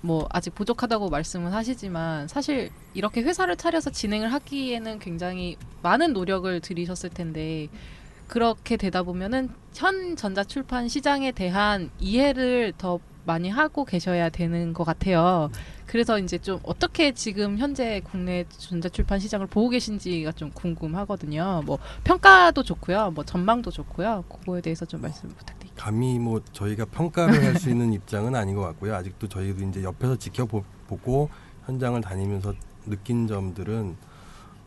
뭐 0.00 0.26
아직 0.30 0.54
부족하다고 0.54 1.10
말씀은 1.10 1.52
하시지만 1.52 2.28
사실 2.28 2.70
이렇게 2.94 3.22
회사를 3.22 3.56
차려서 3.56 3.90
진행을 3.90 4.32
하기에는 4.32 4.98
굉장히 4.98 5.56
많은 5.82 6.12
노력을 6.12 6.60
들이셨을 6.60 7.10
텐데 7.10 7.68
그렇게 8.32 8.78
되다 8.78 9.02
보면은 9.02 9.50
현 9.74 10.16
전자출판 10.16 10.88
시장에 10.88 11.32
대한 11.32 11.90
이해를 11.98 12.72
더 12.78 12.98
많이 13.26 13.50
하고 13.50 13.84
계셔야 13.84 14.30
되는 14.30 14.72
것 14.72 14.84
같아요. 14.84 15.50
그래서 15.84 16.18
이제 16.18 16.38
좀 16.38 16.58
어떻게 16.62 17.12
지금 17.12 17.58
현재 17.58 18.00
국내 18.02 18.46
전자출판 18.48 19.18
시장을 19.18 19.48
보고 19.48 19.68
계신지가 19.68 20.32
좀 20.32 20.50
궁금하거든요. 20.52 21.60
뭐 21.66 21.78
평가도 22.04 22.62
좋고요, 22.62 23.10
뭐 23.10 23.22
전망도 23.22 23.70
좋고요. 23.70 24.24
그거에 24.30 24.62
대해서 24.62 24.86
좀 24.86 25.02
말씀 25.02 25.28
부탁드릴게요. 25.28 25.76
감히 25.76 26.18
뭐 26.18 26.40
저희가 26.54 26.86
평가를 26.86 27.34
할 27.44 27.56
수 27.58 27.68
있는 27.68 27.92
입장은 27.92 28.34
아닌 28.34 28.54
것 28.56 28.62
같고요. 28.62 28.94
아직도 28.94 29.28
저희도 29.28 29.62
이제 29.66 29.82
옆에서 29.82 30.16
지켜보고 30.16 31.28
현장을 31.66 32.00
다니면서 32.00 32.54
느낀 32.86 33.26
점들은 33.26 33.94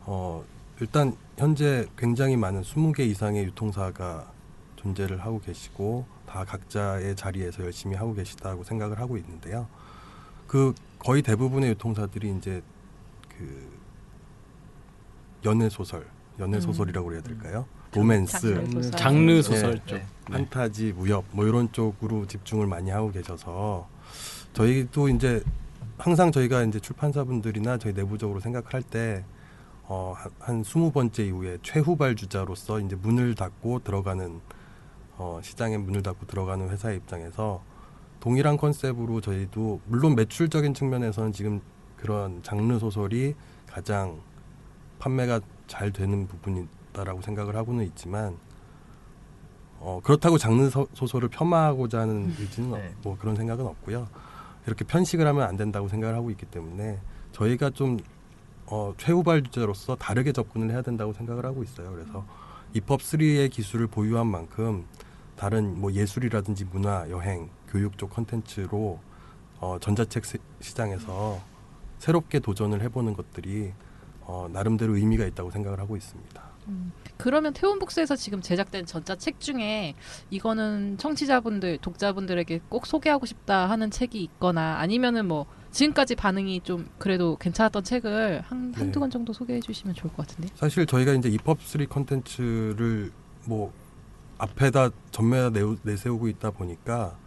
어 0.02 0.44
일단 0.80 1.16
현재 1.38 1.86
굉장히 1.96 2.36
많은 2.36 2.62
20개 2.62 3.00
이상의 3.00 3.44
유통사가 3.44 4.30
존재를 4.76 5.24
하고 5.24 5.40
계시고 5.40 6.04
다 6.26 6.44
각자의 6.44 7.16
자리에서 7.16 7.64
열심히 7.64 7.96
하고 7.96 8.14
계시다고 8.14 8.62
생각을 8.62 8.98
하고 9.00 9.16
있는데요. 9.16 9.66
그 10.46 10.74
거의 10.98 11.22
대부분의 11.22 11.70
유통사들이 11.70 12.36
이제 12.36 12.62
그 13.38 13.70
연애 15.44 15.68
소설, 15.68 16.06
연애 16.38 16.58
음. 16.58 16.60
소설이라고 16.60 17.12
해야 17.12 17.22
될까요? 17.22 17.66
로맨스, 17.92 18.54
장르 18.54 18.82
소설. 18.82 18.90
장르 18.90 19.42
소설 19.42 19.74
네, 19.74 19.82
쪽. 19.86 19.94
네. 19.96 20.06
판타지, 20.30 20.92
무협 20.92 21.24
뭐 21.30 21.46
이런 21.46 21.72
쪽으로 21.72 22.26
집중을 22.26 22.66
많이 22.66 22.90
하고 22.90 23.10
계셔서 23.10 23.88
저희도 24.52 25.08
이제 25.08 25.42
항상 25.96 26.30
저희가 26.32 26.64
이제 26.64 26.78
출판사분들이나 26.80 27.78
저희 27.78 27.94
내부적으로 27.94 28.40
생각할 28.40 28.82
때 28.82 29.24
어, 29.88 30.14
한- 30.16 30.32
한 30.40 30.64
스무 30.64 30.90
번째 30.90 31.24
이후에 31.26 31.58
최후발 31.62 32.16
주자로서 32.16 32.80
이제 32.80 32.96
문을 32.96 33.34
닫고 33.34 33.80
들어가는 33.84 34.40
어, 35.18 35.40
시장에 35.42 35.78
문을 35.78 36.02
닫고 36.02 36.26
들어가는 36.26 36.68
회사의 36.68 36.96
입장에서 36.98 37.62
동일한 38.20 38.56
컨셉으로 38.56 39.20
저희도 39.20 39.80
물론 39.86 40.14
매출적인 40.16 40.74
측면에서는 40.74 41.32
지금 41.32 41.60
그런 41.96 42.42
장르 42.42 42.78
소설이 42.78 43.34
가장 43.66 44.20
판매가 44.98 45.40
잘 45.66 45.92
되는 45.92 46.26
부분이다라고 46.26 47.22
생각을 47.22 47.54
하고는 47.56 47.84
있지만 47.86 48.36
어, 49.78 50.00
그렇다고 50.02 50.36
장르 50.38 50.68
소, 50.68 50.86
소설을 50.94 51.28
폄하하고자 51.28 52.00
하는 52.00 52.34
의지는 52.38 52.72
네. 52.72 52.86
없- 52.88 52.94
뭐 53.04 53.16
그런 53.18 53.36
생각은 53.36 53.64
없고요. 53.66 54.08
이렇게 54.66 54.84
편식을 54.84 55.24
하면 55.26 55.42
안 55.46 55.56
된다고 55.56 55.86
생각을 55.88 56.14
하고 56.16 56.30
있기 56.30 56.44
때문에 56.46 56.98
저희가 57.32 57.70
좀 57.70 57.98
어, 58.66 58.94
최후발 58.98 59.42
주자로서 59.44 59.96
다르게 59.96 60.32
접근을 60.32 60.70
해야 60.70 60.82
된다고 60.82 61.12
생각을 61.12 61.44
하고 61.46 61.62
있어요. 61.62 61.90
그래서 61.92 62.24
입법 62.74 63.00
3의 63.00 63.50
기술을 63.50 63.86
보유한 63.86 64.26
만큼 64.26 64.84
다른 65.36 65.78
뭐 65.80 65.92
예술이라든지 65.92 66.64
문화, 66.66 67.08
여행, 67.10 67.48
교육 67.68 67.96
쪽 67.98 68.10
컨텐츠로 68.10 68.98
어, 69.60 69.78
전자책 69.80 70.24
시- 70.24 70.38
시장에서 70.60 71.40
새롭게 71.98 72.40
도전을 72.40 72.82
해보는 72.82 73.14
것들이 73.14 73.72
어, 74.22 74.48
나름대로 74.52 74.96
의미가 74.96 75.24
있다고 75.26 75.50
생각을 75.50 75.78
하고 75.78 75.96
있습니다. 75.96 76.42
그러면 77.16 77.52
태원북스에서 77.52 78.16
지금 78.16 78.40
제작된 78.40 78.86
전자책 78.86 79.38
중에 79.38 79.94
이거는 80.30 80.98
청취자분들, 80.98 81.78
독자분들에게 81.78 82.62
꼭 82.68 82.86
소개하고 82.86 83.24
싶다 83.24 83.70
하는 83.70 83.88
책이 83.92 84.20
있거나 84.24 84.78
아니면은 84.80 85.26
뭐 85.28 85.46
지금까지 85.76 86.14
반응이 86.14 86.62
좀 86.62 86.88
그래도 86.98 87.36
괜찮았던 87.36 87.84
책을 87.84 88.40
한, 88.46 88.72
네. 88.72 88.78
한두 88.78 88.98
권 88.98 89.10
정도 89.10 89.34
소개해 89.34 89.60
주시면 89.60 89.94
좋을 89.94 90.10
것 90.14 90.26
같은데. 90.26 90.48
사실 90.54 90.86
저희가 90.86 91.12
이제 91.12 91.28
입법 91.28 91.60
3 91.62 91.84
컨텐츠를 91.86 93.12
뭐 93.44 93.74
앞에다 94.38 94.88
내우- 95.52 95.76
내세우고 95.82 96.28
있다 96.28 96.50
보니까 96.52 97.18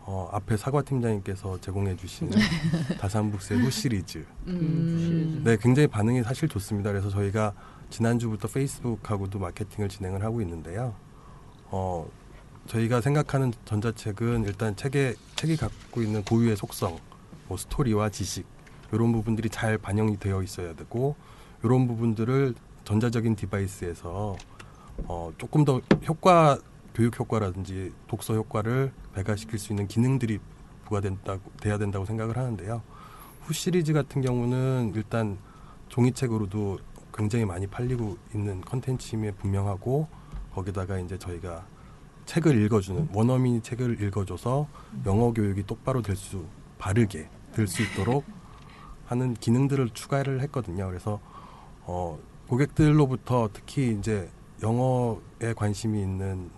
어, 0.00 0.28
앞에 0.30 0.58
사과 0.58 0.82
팀장님께서 0.82 1.58
제공해 1.62 1.96
주신 1.96 2.28
다산북스의 3.00 3.60
후 3.60 3.70
시리즈 3.70 4.26
음. 4.46 5.40
네, 5.42 5.56
굉장히 5.58 5.86
반응이 5.88 6.22
사실 6.22 6.50
좋습니다. 6.50 6.90
그래서 6.92 7.08
저희가 7.08 7.54
지난주부터 7.88 8.46
페이스북하고도 8.48 9.38
마케팅을 9.38 9.88
진행을 9.88 10.22
하고 10.22 10.42
있는데요. 10.42 10.94
어, 11.70 12.06
저희가 12.66 13.00
생각하는 13.00 13.54
전자책은 13.64 14.44
일단 14.44 14.76
책에 14.76 15.14
책이 15.36 15.56
갖고 15.56 16.02
있는 16.02 16.22
고유의 16.24 16.56
속성, 16.56 16.98
뭐 17.48 17.56
스토리와 17.56 18.10
지식 18.10 18.46
이런 18.92 19.12
부분들이 19.12 19.48
잘 19.48 19.78
반영이 19.78 20.18
되어 20.18 20.42
있어야 20.42 20.74
되고 20.74 21.16
이런 21.62 21.86
부분들을 21.86 22.54
전자적인 22.84 23.36
디바이스에서 23.36 24.36
어, 25.08 25.32
조금 25.38 25.64
더 25.64 25.80
효과 26.06 26.58
교육 26.94 27.18
효과라든지 27.18 27.92
독서 28.06 28.34
효과를 28.34 28.92
배가시킬 29.14 29.58
수 29.58 29.72
있는 29.72 29.86
기능들이 29.86 30.38
부과된다고 30.84 31.50
돼야 31.60 31.78
된다고 31.78 32.04
생각을 32.04 32.36
하는데요. 32.36 32.82
Who 33.42 33.52
시리즈 33.52 33.92
같은 33.92 34.22
경우는 34.22 34.92
일단 34.94 35.36
종이책으로도 35.88 36.78
굉장히 37.12 37.44
많이 37.44 37.66
팔리고 37.66 38.16
있는 38.34 38.60
컨텐츠임에 38.62 39.32
분명하고 39.32 40.08
거기다가 40.54 40.98
이제 40.98 41.18
저희가 41.18 41.66
책을 42.24 42.62
읽어주는 42.64 43.10
원어민이 43.12 43.62
책을 43.62 44.02
읽어줘서 44.02 44.68
영어 45.06 45.32
교육이 45.32 45.64
똑바로 45.64 46.02
될 46.02 46.16
수 46.16 46.44
바르게 46.78 47.28
될수 47.56 47.82
있도록 47.82 48.24
하는 49.06 49.34
기능들을 49.34 49.90
추가를 49.90 50.42
했거든요. 50.42 50.86
그래서 50.86 51.20
어, 51.82 52.18
고객들로부터 52.48 53.48
특히 53.52 53.96
이제 53.98 54.28
영어에 54.62 55.54
관심이 55.56 56.00
있는 56.00 56.50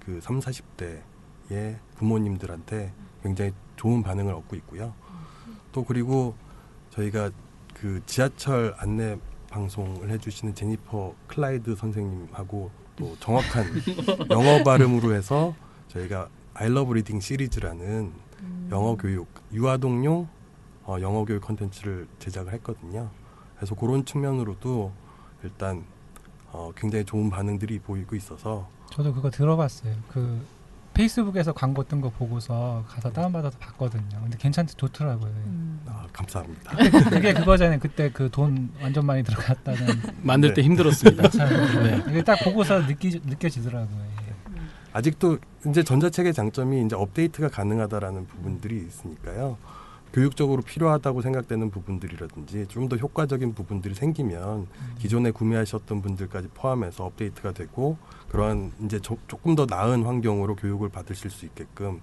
그 0.00 0.20
3, 0.20 0.40
40대의 0.40 1.78
부모님들한테 1.96 2.92
굉장히 3.22 3.52
좋은 3.76 4.02
반응을 4.02 4.34
얻고 4.34 4.56
있고요. 4.56 4.92
또 5.70 5.84
그리고 5.84 6.34
저희가 6.90 7.30
그 7.74 8.02
지하철 8.06 8.74
안내 8.78 9.16
방송을 9.50 10.10
해주시는 10.10 10.54
제니퍼 10.54 11.14
클라이드 11.28 11.76
선생님하고 11.76 12.70
또 12.96 13.16
정확한 13.20 13.66
영어 14.30 14.62
발음으로 14.64 15.14
해서 15.14 15.54
저희가 15.88 16.28
I 16.54 16.66
Love 16.66 16.90
Reading 16.90 17.24
시리즈라는 17.24 18.12
영어 18.70 18.96
교육 18.96 19.28
유아동용 19.52 20.28
어, 20.84 20.96
영어 21.00 21.24
교육 21.24 21.42
컨텐츠를 21.42 22.08
제작을 22.18 22.52
했거든요. 22.54 23.10
그래서 23.56 23.74
그런 23.74 24.04
측면으로도 24.04 24.92
일단 25.44 25.84
어, 26.50 26.70
굉장히 26.76 27.04
좋은 27.04 27.30
반응들이 27.30 27.78
보이고 27.80 28.16
있어서 28.16 28.68
저도 28.90 29.12
그거 29.14 29.30
들어봤어요. 29.30 29.94
그 30.08 30.44
페이스북에서 30.94 31.52
광고 31.54 31.82
뜬 31.84 32.02
거 32.02 32.10
보고서 32.10 32.84
가서 32.86 33.10
다운받아서 33.10 33.56
봤거든요. 33.58 34.20
근데 34.20 34.36
괜찮지 34.36 34.74
좋더라고요. 34.76 35.32
아, 35.86 36.06
감사합니다. 36.12 36.76
그게 37.08 37.32
그거잖아요. 37.32 37.78
그때 37.78 38.10
그 38.10 38.28
돈 38.28 38.70
완전 38.82 39.06
많이 39.06 39.22
들어갔다는 39.22 39.86
만들 40.22 40.52
때 40.52 40.60
힘들었습니다. 40.62 41.28
네. 41.30 42.04
이게 42.10 42.22
딱 42.22 42.36
보고서 42.44 42.86
느끼 42.86 43.20
느껴지더라고요. 43.24 43.98
예. 44.28 44.34
아직도 44.92 45.38
이제 45.66 45.82
전자책의 45.82 46.32
장점이 46.34 46.84
이제 46.84 46.96
업데이트가 46.96 47.48
가능하다라는 47.48 48.26
부분들이 48.26 48.78
있으니까요. 48.78 49.56
교육적으로 50.12 50.60
필요하다고 50.62 51.22
생각되는 51.22 51.70
부분들이라든지 51.70 52.66
좀 52.68 52.88
더 52.88 52.96
효과적인 52.96 53.54
부분들이 53.54 53.94
생기면 53.94 54.66
기존에 54.98 55.30
구매하셨던 55.30 56.02
분들까지 56.02 56.48
포함해서 56.52 57.04
업데이트가 57.06 57.52
되고 57.52 57.96
그러한 58.28 58.72
이제 58.84 58.98
조, 59.00 59.16
조금 59.28 59.54
더 59.54 59.64
나은 59.68 60.02
환경으로 60.04 60.56
교육을 60.56 60.90
받으실 60.90 61.30
수 61.30 61.46
있게끔 61.46 62.00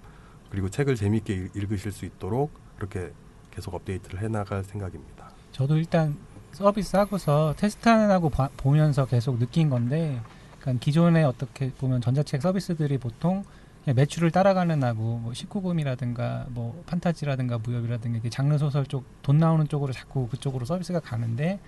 그리고 0.50 0.70
책을 0.70 0.96
재미있게 0.96 1.34
읽- 1.36 1.56
읽으실 1.56 1.92
수 1.92 2.06
있도록 2.06 2.50
그렇게 2.78 3.12
계속 3.52 3.76
업데이트를 3.76 4.22
해나갈 4.22 4.64
생각입니다. 4.64 5.30
저도 5.52 5.78
일단 5.78 6.16
서비스 6.54 6.96
하고서 6.96 7.54
테스트는 7.58 8.10
하고 8.10 8.30
봐- 8.30 8.50
보면서 8.58 9.06
계속 9.06 9.38
느낀 9.38 9.70
건데, 9.70 10.20
그러니까 10.60 10.84
기존에 10.84 11.24
어떻게 11.24 11.72
보면 11.72 12.02
전자책 12.02 12.42
서비스들이 12.42 12.98
보통 12.98 13.44
매출을 13.86 14.32
따라가는 14.32 14.84
하고 14.84 15.20
뭐 15.20 15.32
19금이라든가 15.32 16.50
뭐 16.50 16.84
판타지라든가 16.86 17.60
무협이라든가 17.60 18.30
장르 18.30 18.58
소설 18.58 18.86
쪽 18.86 19.06
돈 19.24 19.38
나오는 19.38 19.68
쪽으로 19.68 19.94
자꾸 19.94 20.28
그쪽으로 20.28 20.66
서비스가 20.66 21.00
가는데 21.00 21.60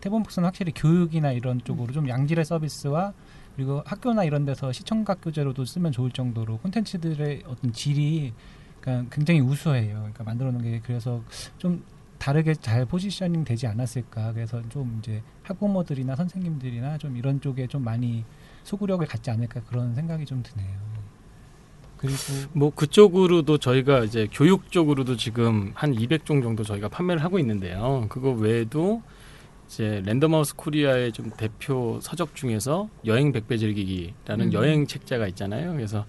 태본북스는 0.00 0.46
확실히 0.46 0.72
교육이나 0.74 1.32
이런 1.32 1.60
쪽으로 1.62 1.92
좀 1.92 2.08
양질의 2.08 2.44
서비스와 2.44 3.12
그리고 3.56 3.82
학교나 3.84 4.24
이런 4.24 4.44
데서 4.44 4.72
시청각 4.72 5.20
교재로도 5.20 5.64
쓰면 5.64 5.92
좋을 5.92 6.10
정도로 6.10 6.58
콘텐츠들의 6.58 7.42
어떤 7.46 7.72
질이 7.72 8.32
그러니까 8.80 9.14
굉장히 9.14 9.40
우수해요. 9.40 9.96
그러니까 9.96 10.24
만들어 10.24 10.50
놓은 10.50 10.62
게 10.62 10.80
그래서 10.82 11.22
좀 11.58 11.84
다르게 12.18 12.54
잘 12.54 12.86
포지셔닝 12.86 13.44
되지 13.44 13.66
않았을까. 13.66 14.32
그래서 14.32 14.66
좀 14.70 14.98
이제 15.00 15.22
학부모들이나 15.42 16.16
선생님들이나 16.16 16.98
좀 16.98 17.16
이런 17.16 17.40
쪽에 17.40 17.66
좀 17.66 17.84
많이 17.84 18.24
소구력을 18.64 19.06
갖지 19.06 19.30
않을까 19.30 19.60
그런 19.68 19.94
생각이 19.94 20.24
좀 20.26 20.42
드네요. 20.42 20.90
그리고 21.96 22.16
뭐 22.52 22.70
그쪽으로도 22.70 23.58
저희가 23.58 24.04
이제 24.04 24.26
교육 24.32 24.72
쪽으로도 24.72 25.16
지금 25.16 25.72
한 25.74 25.94
200종 25.94 26.42
정도 26.42 26.64
저희가 26.64 26.88
판매를 26.88 27.22
하고 27.22 27.38
있는데요. 27.38 28.06
그거 28.08 28.30
외에도 28.30 29.02
이제 29.68 30.02
랜덤하우스 30.04 30.56
코리아의 30.56 31.12
좀 31.12 31.30
대표 31.36 31.98
서적 32.00 32.34
중에서 32.34 32.88
여행 33.04 33.32
백배 33.32 33.58
즐기기라는 33.58 34.46
음. 34.46 34.52
여행 34.54 34.86
책자가 34.86 35.28
있잖아요. 35.28 35.72
그래서 35.74 36.06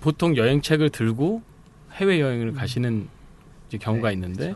보통 0.00 0.36
여행 0.36 0.62
책을 0.62 0.90
들고 0.90 1.42
해외 1.92 2.20
여행을 2.20 2.54
가시는 2.54 3.08
이제 3.68 3.76
경우가 3.78 4.12
있는데 4.12 4.54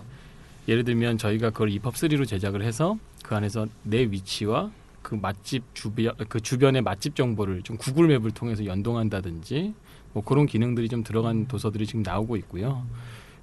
예를 0.69 0.85
들면 0.85 1.19
저희가 1.19 1.51
그걸 1.51 1.71
EPUB 1.71 1.95
3로 1.95 2.27
제작을 2.27 2.63
해서 2.63 2.99
그 3.23 3.37
안에서 3.37 3.67
내 3.83 4.03
위치와 4.03 4.71
그 5.13 5.17
맛집 5.21 5.63
주변 5.75 6.15
그 6.31 6.41
주변의 6.41 6.81
맛집 6.81 7.15
정보를 7.15 7.61
좀 7.61 7.77
구글 7.77 8.07
맵을 8.07 8.31
통해서 8.31 8.65
연동한다든지 8.65 9.75
뭐 10.15 10.25
그런 10.25 10.47
기능들이 10.47 10.89
좀 10.89 11.05
들어간 11.05 11.47
도서들이 11.47 11.87
지금 11.87 12.03
나오고 12.03 12.37
있고요. 12.37 12.87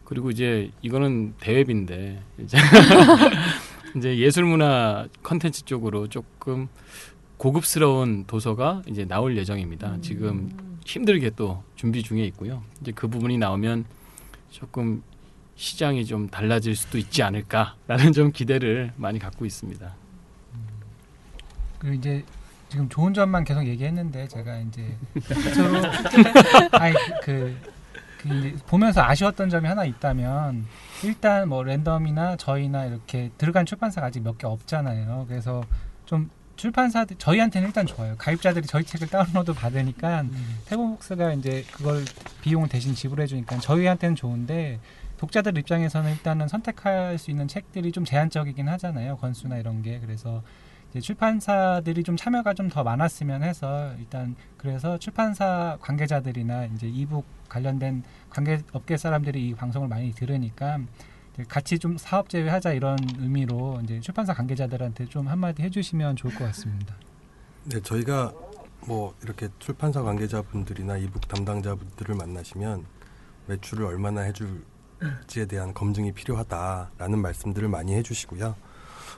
그리고 0.03 0.32
이제 0.32 0.71
이거는 0.82 1.36
대웹인데 1.39 2.23
이제 2.39 2.58
이제 3.95 4.17
예술문화 4.17 5.10
컨텐츠 5.21 5.65
쪽으로 5.65 6.08
조금 6.08 6.69
고급스러운 7.38 8.25
도서가 8.25 8.82
이제 8.88 9.05
나올 9.05 9.38
예정입니다. 9.38 9.99
지금 10.01 10.49
힘들게 10.88 11.29
또 11.36 11.63
준비 11.75 12.01
중에 12.01 12.25
있고요. 12.25 12.63
이제 12.82 12.91
그 12.93 13.08
부분이 13.08 13.38
나오면 13.38 13.86
조금 14.49 15.03
시장이 15.55 16.05
좀 16.05 16.29
달라질 16.29 16.75
수도 16.75 16.97
있지 16.97 17.21
않을까라는 17.21 18.13
좀 18.13 18.32
기대를 18.32 18.93
많이 18.95 19.19
갖고 19.19 19.45
있습니다. 19.45 19.98
그리고 21.79 21.95
이제 21.95 22.23
지금 22.69 22.87
좋은 22.89 23.13
점만 23.13 23.43
계속 23.43 23.65
얘기했는데 23.65 24.27
제가 24.27 24.57
이제 24.59 24.95
스스로 25.21 25.81
아니 26.73 26.93
그, 27.23 27.57
그 28.19 28.27
이제 28.35 28.55
보면서 28.67 29.01
아쉬웠던 29.01 29.49
점이 29.49 29.67
하나 29.67 29.85
있다면 29.85 30.65
일단 31.03 31.49
뭐 31.49 31.63
랜덤이나 31.63 32.35
저희나 32.35 32.85
이렇게 32.85 33.31
들어간 33.37 33.65
출판사가 33.65 34.07
아직 34.07 34.21
몇 34.21 34.37
개 34.37 34.45
없잖아요. 34.45 35.25
그래서 35.27 35.63
좀 36.05 36.29
출판사들 36.57 37.15
저희한테는 37.17 37.69
일단 37.69 37.85
좋아요. 37.85 38.15
가입자들이 38.17 38.67
저희 38.67 38.83
책을 38.83 39.07
다운로드 39.07 39.53
받으니까 39.53 40.25
태보북스가 40.65 41.33
이제 41.33 41.63
그걸 41.71 42.03
비용을 42.41 42.67
대신 42.67 42.93
지불해 42.93 43.25
주니까 43.27 43.57
저희한테는 43.59 44.15
좋은데 44.15 44.79
독자들 45.17 45.57
입장에서는 45.57 46.11
일단은 46.11 46.47
선택할 46.49 47.17
수 47.17 47.31
있는 47.31 47.47
책들이 47.47 47.91
좀 47.93 48.03
제한적이긴 48.05 48.67
하잖아요. 48.69 49.17
건수나 49.17 49.57
이런 49.57 49.81
게 49.81 49.99
그래서 49.99 50.43
출판사들이 50.99 52.04
좀 52.04 52.17
참여가 52.17 52.54
좀 52.54 52.69
더 52.69 52.84
많았으면 52.84 53.43
해서 53.43 53.93
일단 53.99 54.36
그래서 54.58 54.97
출판사 54.97 55.78
관계자들이나 55.82 56.65
이제 56.65 56.88
이북 56.88 57.25
관련된 57.47 58.04
관계 58.30 58.62
업계 58.73 58.97
사람들이 58.97 59.49
이 59.49 59.54
방송을 59.56 59.88
많이 59.88 60.12
들으니까 60.13 60.80
같이 61.47 61.80
좀 61.80 61.97
사업 61.97 62.30
제외하자 62.30 62.73
이런 62.73 62.97
의미로 63.19 63.80
이제 63.84 63.99
출판사 64.02 64.34
관계자들한테 64.34 65.06
좀 65.06 65.28
한마디 65.28 65.63
해주시면 65.63 66.15
좋을 66.15 66.34
것 66.36 66.43
같습니다. 66.45 66.95
네, 67.65 67.80
저희가 67.82 68.34
뭐 68.88 69.13
이렇게 69.23 69.47
출판사 69.60 70.02
관계자분들이나 70.02 70.97
이북 70.97 71.28
담당자분들을 71.28 72.15
만나시면 72.15 72.85
매출을 73.48 73.85
얼마나 73.85 74.21
해줄지에 74.21 75.46
대한 75.48 75.73
검증이 75.73 76.12
필요하다라는 76.12 77.19
말씀들을 77.19 77.67
많이 77.69 77.94
해주시고요. 77.96 78.56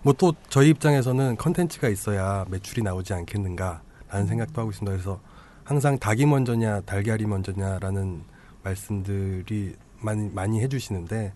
뭐 0.04 0.14
또 0.14 0.34
저희 0.50 0.70
입장에서는 0.70 1.38
컨텐츠가 1.38 1.90
있어야 1.90 2.46
매출이 2.50 2.82
나오지 2.84 3.14
않겠는가라는 3.14 4.28
생각도 4.28 4.62
하고 4.62 4.72
있습니다. 4.72 4.92
그래서 4.92 5.20
항상 5.64 5.98
닭이 5.98 6.26
먼저냐 6.26 6.82
달걀이 6.82 7.26
먼저냐라는 7.26 8.24
말씀들이 8.64 9.76
많이 10.02 10.30
많이 10.30 10.60
해주시는데 10.62 11.34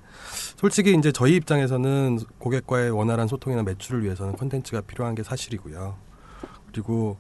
솔직히 0.57 0.93
이제 0.93 1.11
저희 1.11 1.35
입장에서는 1.35 2.19
고객과의 2.39 2.91
원활한 2.91 3.27
소통이나 3.27 3.63
매출을 3.63 4.03
위해서는 4.03 4.35
컨텐츠가 4.35 4.81
필요한 4.81 5.15
게 5.15 5.23
사실이고요. 5.23 5.95
그리고 6.71 7.17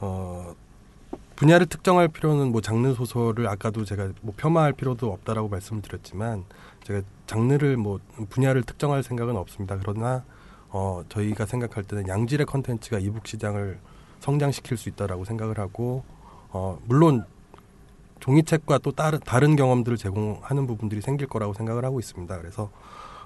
어 0.00 0.54
분야를 1.36 1.66
특정할 1.66 2.08
필요는 2.08 2.50
뭐 2.50 2.60
장르 2.60 2.92
소설을 2.94 3.46
아까도 3.48 3.84
제가 3.84 4.10
뭐 4.22 4.34
폄하할 4.36 4.72
필요도 4.72 5.12
없다라고 5.12 5.48
말씀을 5.48 5.82
드렸지만 5.82 6.44
제가 6.82 7.02
장르를 7.26 7.76
뭐 7.76 8.00
분야를 8.28 8.64
특정할 8.64 9.02
생각은 9.02 9.36
없습니다. 9.36 9.78
그러나 9.80 10.24
어 10.70 11.02
저희가 11.08 11.46
생각할 11.46 11.84
때는 11.84 12.08
양질의 12.08 12.46
컨텐츠가 12.46 12.98
이북 12.98 13.26
시장을 13.26 13.78
성장시킬 14.20 14.76
수 14.76 14.88
있다라고 14.88 15.24
생각을 15.24 15.58
하고 15.58 16.04
어, 16.50 16.78
물론 16.86 17.24
종이책과 18.20 18.78
또 18.78 18.92
다른 18.92 19.20
다른 19.20 19.56
경험들을 19.56 19.96
제공하는 19.96 20.66
부분들이 20.66 21.00
생길 21.00 21.28
거라고 21.28 21.54
생각을 21.54 21.84
하고 21.84 22.00
있습니다. 22.00 22.36
그래서 22.38 22.70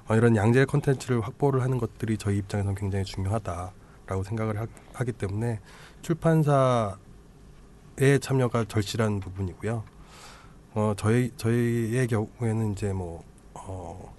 어, 0.08 0.14
이런 0.14 0.36
양질 0.36 0.66
콘텐츠를 0.66 1.20
확보를 1.20 1.62
하는 1.62 1.78
것들이 1.78 2.18
저희 2.18 2.38
입장에서는 2.38 2.74
굉장히 2.74 3.04
중요하다라고 3.04 4.22
생각을 4.24 4.68
하, 4.92 5.04
기 5.04 5.12
때문에 5.12 5.60
출판사의 6.02 6.96
참여가 8.20 8.64
절실한 8.64 9.20
부분이고요. 9.20 9.82
어, 10.74 10.94
저희 10.96 11.32
저희의 11.36 12.06
경우에는 12.08 12.72
이제 12.72 12.92
뭐 12.92 13.22
어, 13.54 14.12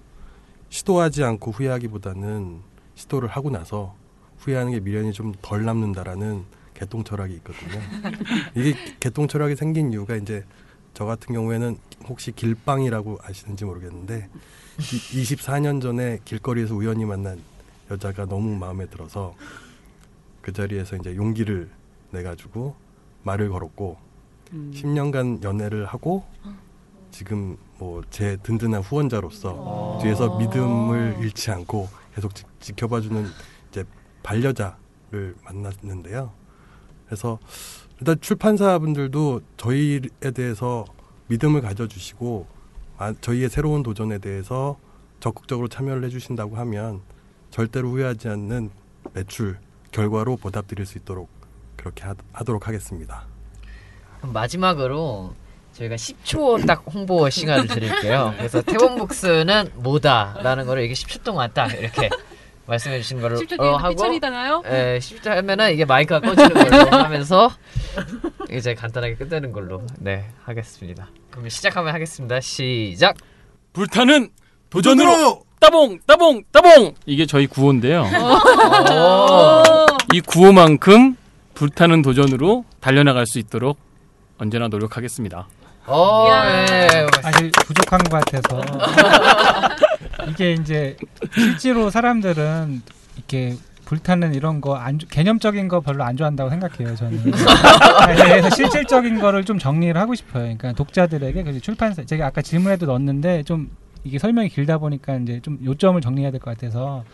시도하지 0.70 1.22
않고 1.22 1.52
후회하기보다는 1.52 2.73
시도를 2.94 3.28
하고 3.28 3.50
나서 3.50 3.94
후회하는 4.38 4.72
게 4.72 4.80
미련이 4.80 5.12
좀 5.12 5.34
덜 5.42 5.64
남는다라는 5.64 6.44
개똥 6.74 7.04
철학이 7.04 7.34
있거든요. 7.34 7.80
이게 8.56 8.74
개똥 9.00 9.28
철학이 9.28 9.56
생긴 9.56 9.92
이유가 9.92 10.16
이제 10.16 10.44
저 10.92 11.04
같은 11.04 11.34
경우에는 11.34 11.76
혹시 12.08 12.32
길빵이라고 12.32 13.18
아시는지 13.22 13.64
모르겠는데 13.64 14.28
24년 14.78 15.80
전에 15.80 16.18
길거리에서 16.24 16.74
우연히 16.74 17.04
만난 17.04 17.40
여자가 17.90 18.26
너무 18.26 18.56
마음에 18.56 18.86
들어서 18.86 19.34
그 20.40 20.52
자리에서 20.52 20.96
이제 20.96 21.14
용기를 21.16 21.70
내 22.10 22.22
가지고 22.22 22.74
말을 23.22 23.48
걸었고 23.50 23.96
음. 24.52 24.72
10년간 24.74 25.42
연애를 25.42 25.86
하고 25.86 26.24
지금 27.10 27.56
뭐 27.78 28.02
제 28.10 28.36
든든한 28.42 28.82
후원자로서 28.82 29.98
아. 29.98 30.02
뒤에서 30.02 30.38
믿음을 30.38 31.16
잃지 31.20 31.50
않고 31.50 31.88
계속 32.14 32.34
지, 32.34 32.44
지켜봐주는 32.60 33.26
이제 33.70 33.84
반려자를 34.22 35.34
만났는데요. 35.44 36.32
그래서 37.06 37.38
일단 37.98 38.20
출판사분들도 38.20 39.40
저희에 39.56 40.00
대해서 40.34 40.84
믿음을 41.28 41.60
가져주시고 41.60 42.46
아, 42.98 43.12
저희의 43.20 43.48
새로운 43.48 43.82
도전에 43.82 44.18
대해서 44.18 44.78
적극적으로 45.20 45.68
참여를 45.68 46.04
해주신다고 46.04 46.56
하면 46.56 47.02
절대로 47.50 47.90
후회하지 47.90 48.28
않는 48.28 48.70
매출 49.12 49.58
결과로 49.90 50.36
보답드릴 50.36 50.86
수 50.86 50.98
있도록 50.98 51.28
그렇게 51.76 52.04
하, 52.04 52.44
도록 52.44 52.68
하겠습니다. 52.68 53.26
마지막으로 54.22 55.34
저희가 55.74 55.96
10초 55.96 56.66
딱 56.66 56.84
홍보 56.86 57.28
시간을 57.28 57.66
드릴게요. 57.66 58.32
그래서 58.36 58.62
태본북스는 58.62 59.72
뭐다라는 59.74 60.66
거를 60.66 60.84
이게 60.84 60.94
10초 60.94 61.24
동안 61.24 61.50
딱 61.52 61.72
이렇게 61.72 62.08
말씀해 62.66 63.00
주신 63.00 63.20
거를 63.20 63.38
어, 63.58 63.76
하고 63.76 63.94
삐처리다나요? 63.94 64.62
예, 64.66 64.98
10초 65.00 65.26
하면은 65.28 65.72
이게 65.72 65.84
마이크가 65.84 66.20
꺼지는 66.20 66.50
걸로 66.54 66.90
하면서 67.04 67.50
이제 68.50 68.74
간단하게 68.74 69.16
끝내는 69.16 69.52
걸로 69.52 69.82
네 69.98 70.26
하겠습니다. 70.44 71.08
그럼 71.30 71.48
시작하면 71.48 71.92
하겠습니다. 71.92 72.40
시작. 72.40 73.16
불타는 73.72 74.30
도전으로 74.70 75.44
따봉 75.60 75.98
따봉 76.06 76.44
따봉 76.52 76.94
이게 77.06 77.26
저희 77.26 77.46
구호인데요. 77.46 78.06
이 80.12 80.20
구호만큼 80.20 81.16
불타는 81.54 82.02
도전으로 82.02 82.64
달려나갈 82.80 83.26
수 83.26 83.38
있도록 83.38 83.78
언제나 84.38 84.68
노력하겠습니다. 84.68 85.48
어, 85.86 86.26
예. 86.30 87.06
사실 87.22 87.50
부족한 87.50 88.00
것 88.04 88.24
같아서 88.24 88.60
이게 90.30 90.52
이제 90.52 90.96
실제로 91.34 91.90
사람들은 91.90 92.82
이렇게 93.16 93.54
불타는 93.84 94.34
이런 94.34 94.62
거 94.62 94.76
안, 94.76 94.96
개념적인 94.96 95.68
거 95.68 95.80
별로 95.80 96.04
안 96.04 96.16
좋아한다고 96.16 96.48
생각해요 96.48 96.96
저는. 96.96 97.20
그래서 98.16 98.48
실질적인 98.50 99.20
거를 99.20 99.44
좀 99.44 99.58
정리를 99.58 99.98
하고 100.00 100.14
싶어요. 100.14 100.42
그러니까 100.44 100.72
독자들에게 100.72 101.42
그 101.42 101.60
출판사 101.60 102.02
제가 102.02 102.26
아까 102.26 102.40
질문에도 102.40 102.86
넣었는데 102.86 103.42
좀 103.42 103.70
이게 104.04 104.18
설명이 104.18 104.48
길다 104.48 104.78
보니까 104.78 105.16
이제 105.16 105.40
좀 105.42 105.58
요점을 105.62 106.00
정리해야 106.00 106.30
될 106.30 106.40
것 106.40 106.56
같아서 106.56 107.04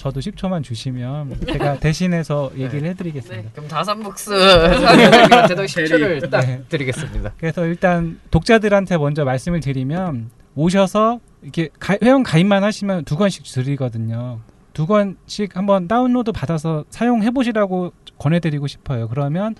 저도 0.00 0.20
10초만 0.20 0.64
주시면 0.64 1.40
제가 1.46 1.78
대신해서 1.78 2.50
네. 2.54 2.62
얘기를 2.64 2.88
해드리겠습니다. 2.88 3.42
네, 3.42 3.50
그럼 3.52 3.68
다산북스 3.68 4.30
사장님한테도 4.30 5.64
10초를 5.64 6.30
딱 6.30 6.40
네. 6.40 6.62
드리겠습니다. 6.70 7.34
그래서 7.36 7.66
일단 7.66 8.18
독자들한테 8.30 8.96
먼저 8.96 9.26
말씀을 9.26 9.60
드리면 9.60 10.30
오셔서 10.54 11.20
이렇게 11.42 11.68
가, 11.78 11.98
회원 12.02 12.22
가입만 12.22 12.64
하시면 12.64 13.04
두 13.04 13.16
권씩 13.16 13.44
드리거든요. 13.44 14.40
두 14.72 14.86
권씩 14.86 15.54
한번 15.54 15.86
다운로드 15.86 16.32
받아서 16.32 16.86
사용해 16.88 17.32
보시라고 17.32 17.92
권해드리고 18.16 18.68
싶어요. 18.68 19.06
그러면 19.06 19.54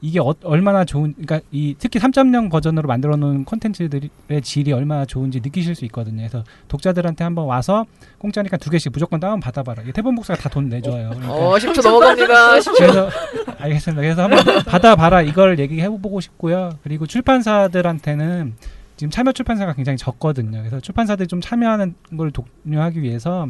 이게 0.00 0.20
어, 0.20 0.32
얼마나 0.44 0.84
좋은 0.84 1.12
그러니까 1.14 1.40
이 1.50 1.74
특히 1.78 1.98
3.0 1.98 2.50
버전으로 2.50 2.86
만들어 2.86 3.16
놓은 3.16 3.44
콘텐츠들의 3.44 4.10
질이 4.42 4.72
얼마나 4.72 5.04
좋은지 5.04 5.40
느끼실 5.40 5.74
수 5.74 5.84
있거든요. 5.86 6.18
그래서 6.18 6.44
독자들한테 6.68 7.24
한번 7.24 7.46
와서 7.46 7.84
공짜니까 8.18 8.56
두 8.58 8.70
개씩 8.70 8.92
무조건 8.92 9.18
다운 9.18 9.40
받아 9.40 9.62
봐라. 9.62 9.82
이게 9.82 9.92
태본 9.92 10.14
복사가 10.14 10.40
다 10.40 10.48
돈 10.48 10.68
내줘요. 10.68 11.10
그러니까 11.10 11.34
어, 11.34 11.54
10초 11.56 11.82
넘어갑니다. 11.82 12.58
10초. 12.60 12.76
그래서 12.78 13.10
알겠습니다. 13.58 14.00
그래서 14.02 14.22
한번 14.22 14.44
받아 14.64 14.94
봐라 14.96 15.20
이걸 15.22 15.58
얘기해 15.58 15.88
보고 15.88 16.20
싶고요. 16.20 16.70
그리고 16.84 17.06
출판사들한테는 17.06 18.54
지금 18.96 19.10
참여 19.10 19.32
출판사가 19.32 19.74
굉장히 19.74 19.96
적거든요. 19.96 20.58
그래서 20.58 20.80
출판사들이 20.80 21.26
좀 21.28 21.40
참여하는 21.40 21.94
걸 22.16 22.30
독려하기 22.32 23.02
위해서 23.02 23.48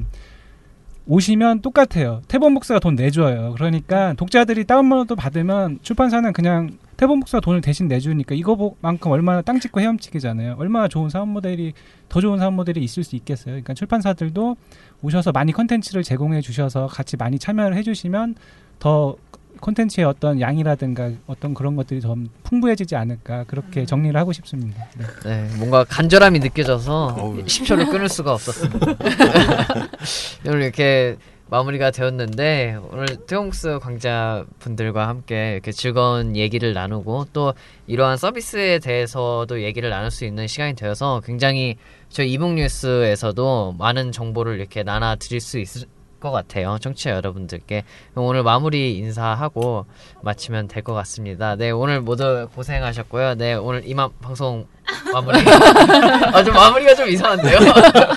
오시면 1.08 1.62
똑같아요. 1.62 2.20
태본 2.28 2.52
복사가 2.52 2.80
돈 2.80 2.94
내줘요. 2.94 3.54
그러니까 3.54 4.12
독자들이 4.12 4.64
다운로드 4.64 5.14
받으면 5.14 5.78
출판사는 5.82 6.30
그냥 6.34 6.76
태본 6.98 7.20
복사 7.20 7.40
돈을 7.40 7.62
대신 7.62 7.88
내주니까 7.88 8.34
이거만큼 8.34 9.10
얼마나 9.10 9.40
땅 9.40 9.58
짚고 9.58 9.80
헤엄치기잖아요. 9.80 10.56
얼마나 10.58 10.86
좋은 10.86 11.08
사업 11.08 11.28
모델이 11.28 11.72
더 12.10 12.20
좋은 12.20 12.38
사업 12.38 12.52
모델이 12.52 12.84
있을 12.84 13.04
수 13.04 13.16
있겠어요. 13.16 13.52
그러니까 13.52 13.72
출판사들도 13.72 14.56
오셔서 15.00 15.32
많이 15.32 15.52
컨텐츠를 15.52 16.02
제공해 16.02 16.42
주셔서 16.42 16.86
같이 16.88 17.16
많이 17.16 17.38
참여를 17.38 17.74
해주시면 17.78 18.34
더 18.78 19.16
콘텐츠의 19.60 20.06
어떤 20.06 20.40
양이라든가 20.40 21.10
어떤 21.26 21.54
그런 21.54 21.76
것들이 21.76 22.00
좀 22.00 22.28
풍부해지지 22.44 22.96
않을까 22.96 23.44
그렇게 23.44 23.80
음. 23.80 23.86
정리를 23.86 24.18
하고 24.18 24.32
싶습니다. 24.32 24.86
네, 24.96 25.06
네 25.24 25.56
뭔가 25.56 25.84
간절함이 25.84 26.40
느껴져서 26.40 27.16
어우. 27.18 27.44
10초를 27.44 27.90
끊을 27.90 28.08
수가 28.08 28.32
없었습니다. 28.32 28.86
오늘 30.46 30.62
이렇게 30.62 31.16
마무리가 31.50 31.90
되었는데 31.90 32.78
오늘 32.90 33.06
태용스 33.26 33.78
광자 33.80 34.44
분들과 34.58 35.08
함께 35.08 35.52
이렇게 35.52 35.72
즐거운 35.72 36.36
얘기를 36.36 36.74
나누고 36.74 37.28
또 37.32 37.54
이러한 37.86 38.18
서비스에 38.18 38.78
대해서도 38.80 39.62
얘기를 39.62 39.88
나눌 39.88 40.10
수 40.10 40.26
있는 40.26 40.46
시간이 40.46 40.74
되어서 40.74 41.22
굉장히 41.24 41.76
저희 42.10 42.32
이북 42.32 42.54
뉴스에서도 42.54 43.76
많은 43.78 44.12
정보를 44.12 44.58
이렇게 44.58 44.82
나눠 44.82 45.16
드릴 45.16 45.40
수 45.40 45.58
있을 45.58 45.86
것 46.20 46.30
같아요. 46.30 46.78
청취자 46.80 47.10
여러분들께 47.10 47.84
오늘 48.14 48.42
마무리 48.42 48.96
인사하고 48.98 49.86
마치면 50.22 50.68
될 50.68 50.82
것 50.82 50.94
같습니다. 50.94 51.54
네 51.56 51.70
오늘 51.70 52.00
모두 52.00 52.48
고생하셨고요. 52.54 53.34
네 53.36 53.54
오늘 53.54 53.82
이만 53.86 54.10
방송 54.22 54.66
마무리. 55.12 55.38
아 56.32 56.42
좀 56.42 56.54
마무리가 56.54 56.94
좀 56.94 57.08
이상한데요. 57.08 57.58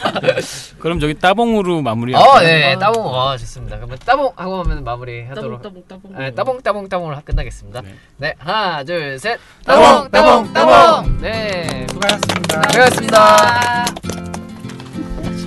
그럼 0.80 1.00
저기 1.00 1.14
따봉으로 1.14 1.82
마무리. 1.82 2.16
어, 2.16 2.40
네 2.40 2.78
따봉. 2.80 3.06
어 3.06 3.36
좋습니다. 3.38 3.76
그러면 3.78 3.98
따봉 4.06 4.32
하고 4.36 4.60
하면 4.64 4.84
마무리 4.84 5.24
하도록. 5.26 5.62
따봉 5.62 5.84
따봉 5.88 6.02
따봉. 6.14 6.18
네, 6.24 6.32
따봉 6.32 6.62
따봉 6.62 6.90
따봉으로 6.90 7.22
끝나겠습니다. 7.26 7.82
네. 7.82 7.96
네 8.18 8.34
하나 8.40 8.84
둘 8.84 9.20
셋. 9.20 9.40
따봉 9.66 10.10
따봉 10.12 10.54
따봉. 10.54 11.18
네 11.22 11.86
수고하셨습니다. 11.90 12.62
수고하셨습니다. 12.70 13.86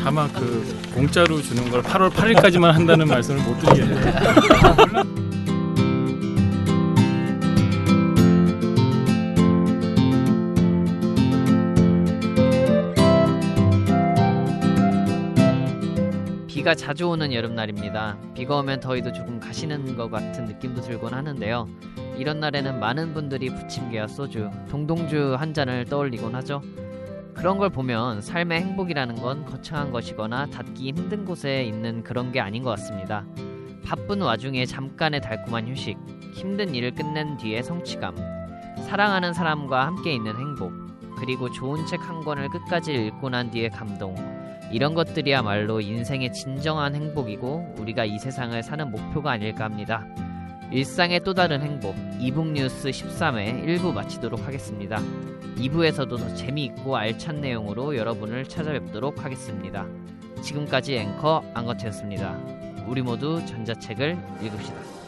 아마 0.07 0.29
그 0.29 0.84
공짜로 0.95 1.43
주는 1.43 1.69
걸 1.71 1.83
8월 1.83 2.09
8일까지만 2.11 2.71
한다는 2.71 3.09
말씀을 3.09 3.43
못 3.43 3.59
드리겠네요. 3.59 5.15
비가 16.47 16.75
자주 16.77 17.09
오는 17.09 17.33
여름날입니다. 17.33 18.17
비가 18.35 18.57
오면 18.59 18.79
더위도 18.81 19.13
조금 19.13 19.41
가시는 19.41 19.97
것 19.97 20.11
같은 20.11 20.45
느낌도 20.45 20.81
들곤 20.81 21.13
하는데요. 21.13 21.69
이런 22.17 22.39
날에는 22.39 22.79
많은 22.79 23.13
분들이 23.13 23.51
부침개와 23.51 24.07
소주, 24.07 24.49
동동주 24.71 25.35
한 25.39 25.53
잔을 25.53 25.85
떠올리곤 25.87 26.37
하죠. 26.37 26.63
그런 27.35 27.59
걸 27.59 27.69
보면 27.69 28.23
삶의 28.23 28.61
행복이라는 28.61 29.17
건 29.17 29.45
거창한 29.45 29.91
것이거나 29.91 30.47
닿기 30.47 30.89
힘든 30.89 31.25
곳에 31.25 31.65
있는 31.65 32.03
그런 32.03 32.33
게 32.33 32.41
아닌 32.41 32.63
것 32.63 32.71
같습니다. 32.71 33.27
바쁜 33.85 34.23
와중에 34.23 34.65
잠깐의 34.65 35.21
달콤한 35.21 35.69
휴식, 35.69 35.99
힘든 36.33 36.75
일을 36.75 36.95
끝낸 36.95 37.37
뒤의 37.37 37.63
성취감, 37.63 38.17
사랑하는 38.87 39.35
사람과 39.35 39.87
함께 39.87 40.15
있는 40.15 40.37
행복, 40.37 40.73
그리고 41.19 41.51
좋은 41.51 41.85
책 41.87 42.01
한 42.01 42.23
권을 42.23 42.49
끝까지 42.49 42.95
읽고 42.95 43.29
난 43.29 43.51
뒤의 43.51 43.71
감동, 43.71 44.15
이런 44.73 44.95
것들이야말로 44.95 45.81
인생의 45.81 46.33
진정한 46.33 46.95
행복이고 46.95 47.75
우리가 47.79 48.05
이 48.07 48.19
세상을 48.19 48.61
사는 48.63 48.91
목표가 48.91 49.33
아닐까 49.33 49.65
합니다. 49.65 50.07
일상의 50.73 51.21
또 51.21 51.35
다른 51.35 51.63
행복 51.63 51.95
이북 52.19 52.49
뉴스 52.49 52.89
13회 52.89 53.65
1부 53.67 53.93
마치도록 53.93 54.47
하겠습니다. 54.47 55.01
2부에서도 55.57 56.19
더 56.19 56.35
재미있고 56.35 56.97
알찬 56.97 57.41
내용으로 57.41 57.97
여러분을 57.97 58.45
찾아뵙도록 58.45 59.25
하겠습니다. 59.25 59.87
지금까지 60.43 60.97
앵커 60.97 61.43
안거태였습니다. 61.55 62.39
우리 62.87 63.03
모두 63.03 63.45
전자책을 63.47 64.19
읽읍시다. 64.43 65.04